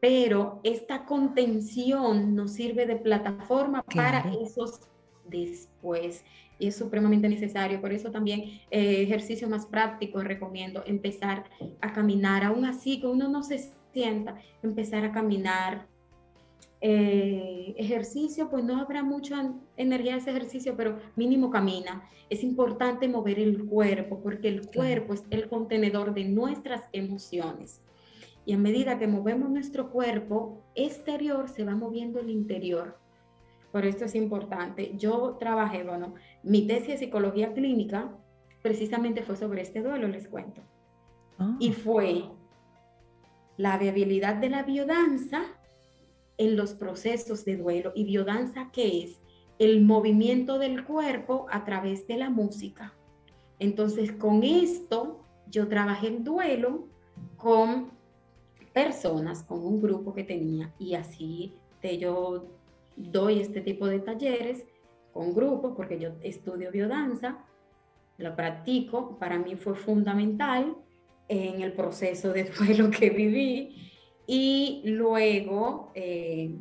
[0.00, 4.80] Pero esta contención nos sirve de plataforma para esos
[5.26, 6.22] después
[6.58, 7.80] y es supremamente necesario.
[7.80, 11.44] Por eso también eh, ejercicio más práctico recomiendo empezar
[11.80, 15.86] a caminar, aún así que uno no se sienta, empezar a caminar.
[16.80, 22.08] Eh, ejercicio, pues no habrá mucha energía ese ejercicio, pero mínimo camina.
[22.30, 27.82] Es importante mover el cuerpo porque el cuerpo es el contenedor de nuestras emociones.
[28.46, 32.96] Y a medida que movemos nuestro cuerpo exterior, se va moviendo el interior.
[33.72, 34.92] Por esto es importante.
[34.96, 38.10] Yo trabajé, bueno, mi tesis de psicología clínica
[38.62, 40.62] precisamente fue sobre este duelo, les cuento.
[41.38, 41.56] Ah.
[41.60, 42.24] Y fue
[43.56, 45.42] la viabilidad de la biodanza
[46.38, 47.92] en los procesos de duelo.
[47.94, 49.20] ¿Y biodanza qué es?
[49.58, 52.94] El movimiento del cuerpo a través de la música.
[53.58, 56.86] Entonces, con esto, yo trabajé el duelo
[57.36, 57.90] con
[58.72, 62.46] personas, con un grupo que tenía, y así te, yo
[62.98, 64.64] doy este tipo de talleres
[65.12, 67.38] con grupos, porque yo estudio biodanza,
[68.18, 70.76] lo practico, para mí fue fundamental
[71.28, 73.92] en el proceso de duelo que viví
[74.26, 76.54] y luego eh,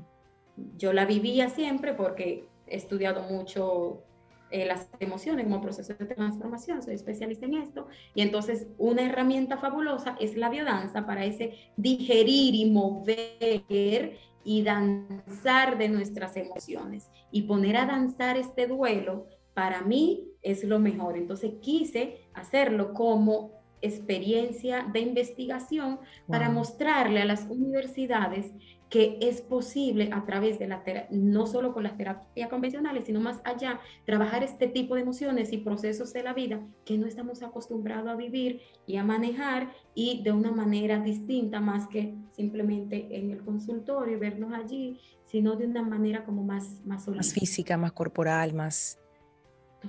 [0.78, 4.04] yo la vivía siempre porque he estudiado mucho
[4.50, 9.58] eh, las emociones como proceso de transformación, soy especialista en esto, y entonces una herramienta
[9.58, 14.18] fabulosa es la biodanza para ese digerir y mover
[14.48, 17.12] y danzar de nuestras emociones.
[17.32, 21.18] Y poner a danzar este duelo, para mí es lo mejor.
[21.18, 28.54] Entonces quise hacerlo como experiencia de investigación para mostrarle a las universidades
[28.90, 33.42] que es posible a través de la no solo con las terapias convencionales, sino más
[33.44, 38.10] allá, trabajar este tipo de emociones y procesos de la vida que no estamos acostumbrados
[38.10, 43.44] a vivir y a manejar y de una manera distinta más que simplemente en el
[43.44, 49.00] consultorio, vernos allí, sino de una manera como más más, más física, más corporal, más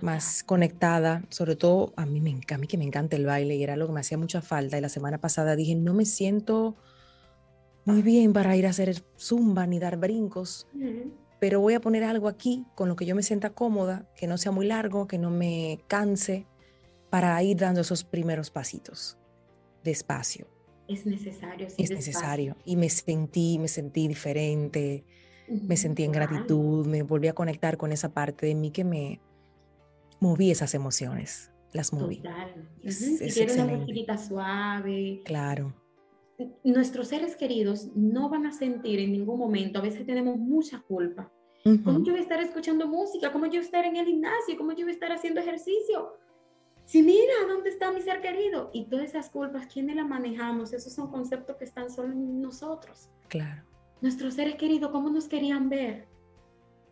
[0.03, 3.63] más conectada, sobre todo a mí, me, a mí que me encanta el baile y
[3.63, 4.79] era lo que me hacía mucha falta.
[4.79, 6.77] Y la semana pasada dije, no me siento
[7.89, 10.67] muy bien para ir a hacer zumba ni dar brincos,
[11.41, 14.39] pero voy a poner algo aquí con lo que yo me sienta cómoda, que no
[14.39, 16.47] sea muy largo, que no me canse,
[17.11, 19.19] para ir dando esos primeros pasitos
[19.89, 20.47] despacio.
[20.87, 21.67] Es necesario.
[21.67, 22.57] es necesario.
[22.65, 25.05] Y me sentí, me sentí diferente,
[25.49, 29.21] me sentí en gratitud, me volví a conectar con esa parte de mí que me,
[30.21, 32.17] moví esas emociones, las moví.
[32.17, 32.69] Total.
[32.83, 35.23] Es, una respirita suave.
[35.25, 35.75] Claro.
[36.63, 41.33] Nuestros seres queridos no van a sentir en ningún momento, a veces tenemos mucha culpa.
[41.85, 43.33] ¿Cómo yo voy a estar escuchando música?
[43.33, 44.57] ¿Cómo yo voy a estar en el gimnasio?
[44.57, 46.17] ¿Cómo yo voy a estar haciendo ejercicio?
[46.85, 48.71] Si mira, ¿dónde está mi ser querido?
[48.73, 50.73] Y todas esas culpas, ¿quiénes las manejamos?
[50.73, 53.11] Esos son conceptos que están solo en nosotros.
[53.29, 53.65] Claro.
[54.01, 56.07] Nuestros seres queridos, ¿cómo nos querían ver?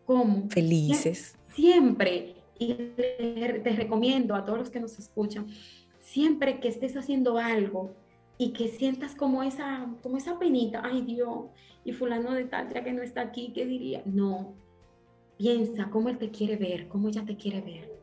[0.05, 0.47] ¿Cómo?
[0.49, 1.35] Felices.
[1.55, 5.47] Siempre y te recomiendo a todos los que nos escuchan,
[5.99, 7.95] siempre que estés haciendo algo
[8.37, 11.45] y que sientas como esa, como esa penita, ay Dios,
[11.83, 14.01] y fulano de tal, ya que no está aquí, ¿qué diría?
[14.05, 14.53] No,
[15.37, 17.97] piensa cómo él te quiere ver, cómo ella te quiere ver.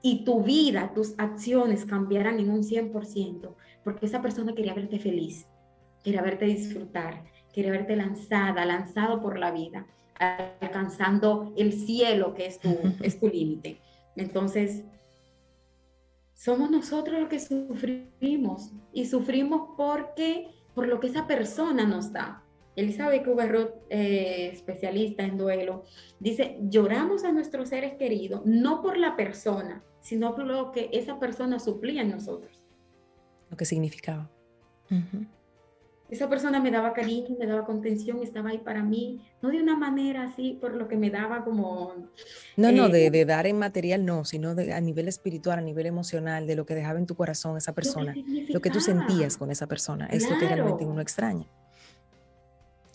[0.00, 3.54] Y tu vida, tus acciones cambiarán en un 100%,
[3.84, 5.46] porque esa persona quería verte feliz,
[6.04, 9.86] quería verte disfrutar, quería verte lanzada, lanzado por la vida
[10.18, 13.80] alcanzando el cielo que es tu, es tu límite.
[14.16, 14.84] Entonces,
[16.38, 22.44] somos nosotros los que sufrimos y sufrimos porque por lo que esa persona nos da.
[22.76, 25.82] Elizabeth Kubler-Ross, eh, especialista en duelo,
[26.20, 31.18] dice, lloramos a nuestros seres queridos no por la persona, sino por lo que esa
[31.18, 32.68] persona suplía en nosotros.
[33.50, 34.30] Lo que significaba
[36.10, 39.76] esa persona me daba cariño, me daba contención, estaba ahí para mí, no de una
[39.76, 41.94] manera así, por lo que me daba como...
[42.56, 46.46] No, no, de, eh, dar en material no, sino a nivel espiritual, a nivel emocional,
[46.46, 48.14] de lo que dejaba en tu corazón esa persona,
[48.48, 51.46] lo que, tú sentías con esa persona, es lo que realmente uno extraña.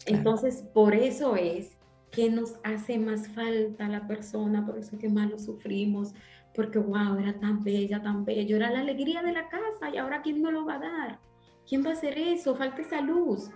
[0.05, 1.77] Entonces, por eso es
[2.09, 6.13] que nos hace más falta la persona, por eso es que más lo sufrimos,
[6.55, 10.21] porque wow, era tan bella, tan bello, era la alegría de la casa y ahora
[10.21, 11.19] ¿quién me lo va a dar?
[11.67, 12.55] ¿Quién va a hacer eso?
[12.55, 13.49] Falta esa luz.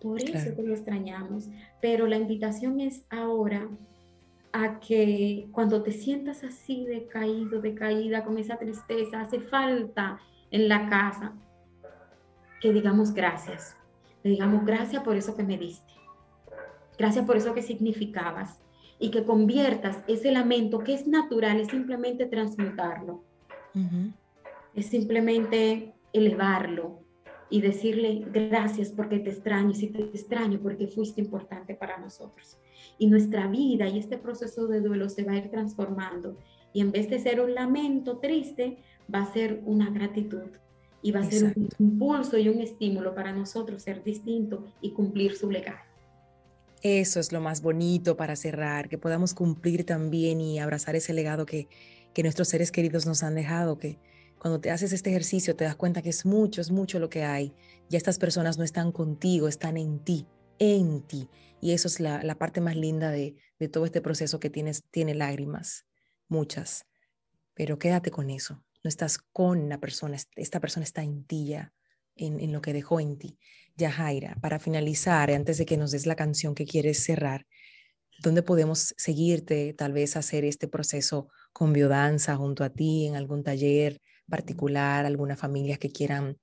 [0.00, 1.48] Por eso que lo extrañamos.
[1.80, 3.68] Pero la invitación es ahora
[4.52, 10.88] a que cuando te sientas así decaído, decaída, con esa tristeza, hace falta en la
[10.88, 11.32] casa,
[12.60, 13.76] que digamos gracias.
[14.22, 15.92] Le digamos gracias por eso que me diste.
[16.96, 18.60] Gracias por eso que significabas.
[18.98, 23.24] Y que conviertas ese lamento que es natural, es simplemente transmutarlo.
[24.74, 27.03] Es simplemente elevarlo,
[27.54, 32.58] y decirle gracias porque te extraño, si te extraño porque fuiste importante para nosotros.
[32.98, 36.36] Y nuestra vida y este proceso de duelo se va a ir transformando
[36.72, 38.78] y en vez de ser un lamento triste,
[39.14, 40.50] va a ser una gratitud
[41.00, 45.36] y va a ser un impulso y un estímulo para nosotros ser distinto y cumplir
[45.36, 45.78] su legado.
[46.82, 51.46] Eso es lo más bonito para cerrar, que podamos cumplir también y abrazar ese legado
[51.46, 51.68] que,
[52.14, 53.96] que nuestros seres queridos nos han dejado, que,
[54.44, 57.24] cuando te haces este ejercicio te das cuenta que es mucho, es mucho lo que
[57.24, 57.54] hay.
[57.88, 60.26] Ya estas personas no están contigo, están en ti,
[60.58, 61.30] en ti.
[61.62, 63.36] Y eso es la, parte más linda de,
[63.72, 65.86] todo este proceso que tienes, tiene lágrimas,
[66.28, 66.84] muchas.
[67.54, 71.72] Pero quédate con eso no estás con la persona, esta persona está en ti ya,
[72.14, 73.38] en, en lo que dejó en ti.
[73.76, 77.46] Ya, Jaira, para finalizar, antes de que nos des la canción que quieres cerrar,
[78.22, 83.42] ¿dónde podemos seguirte, tal vez hacer este proceso con biodanza junto a ti, en algún
[83.42, 86.38] taller particular, alguna familia que quieran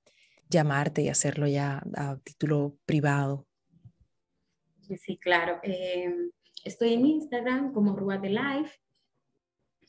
[0.48, 3.46] llamarte y hacerlo ya a título privado?
[4.96, 5.58] Sí, claro.
[5.62, 6.30] Eh,
[6.64, 8.78] estoy en Instagram como Rúa de Life.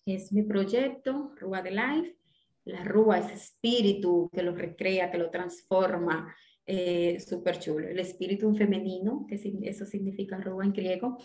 [0.06, 2.18] Es mi proyecto, Rúa de Life.
[2.66, 6.34] La Rúa es espíritu que lo recrea, que lo transforma.
[6.66, 7.90] Eh, súper chulo.
[7.90, 11.18] El espíritu femenino, que eso significa Rúa en griego.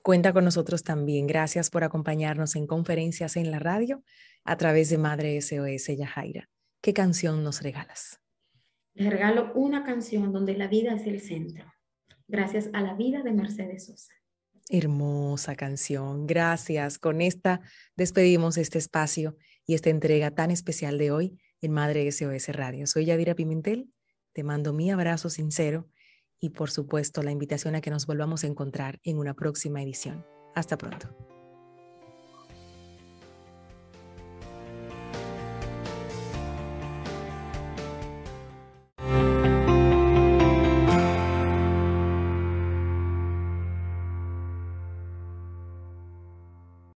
[0.03, 1.26] Cuenta con nosotros también.
[1.26, 4.05] Gracias por acompañarnos en conferencias en la radio
[4.44, 6.49] a través de Madre SOS Yajaira.
[6.80, 8.20] ¿Qué canción nos regalas?
[8.97, 11.70] Les regalo una canción donde la vida es el centro.
[12.28, 14.14] Gracias a la vida de Mercedes Sosa.
[14.70, 16.26] Hermosa canción.
[16.26, 16.99] Gracias.
[16.99, 17.61] Con esta
[17.94, 19.36] despedimos este espacio
[19.66, 22.86] y esta entrega tan especial de hoy en Madre SOS Radio.
[22.86, 23.92] Soy Yadira Pimentel.
[24.32, 25.88] Te mando mi abrazo sincero
[26.40, 30.24] y por supuesto la invitación a que nos volvamos a encontrar en una próxima edición.
[30.55, 31.36] Hasta pronto.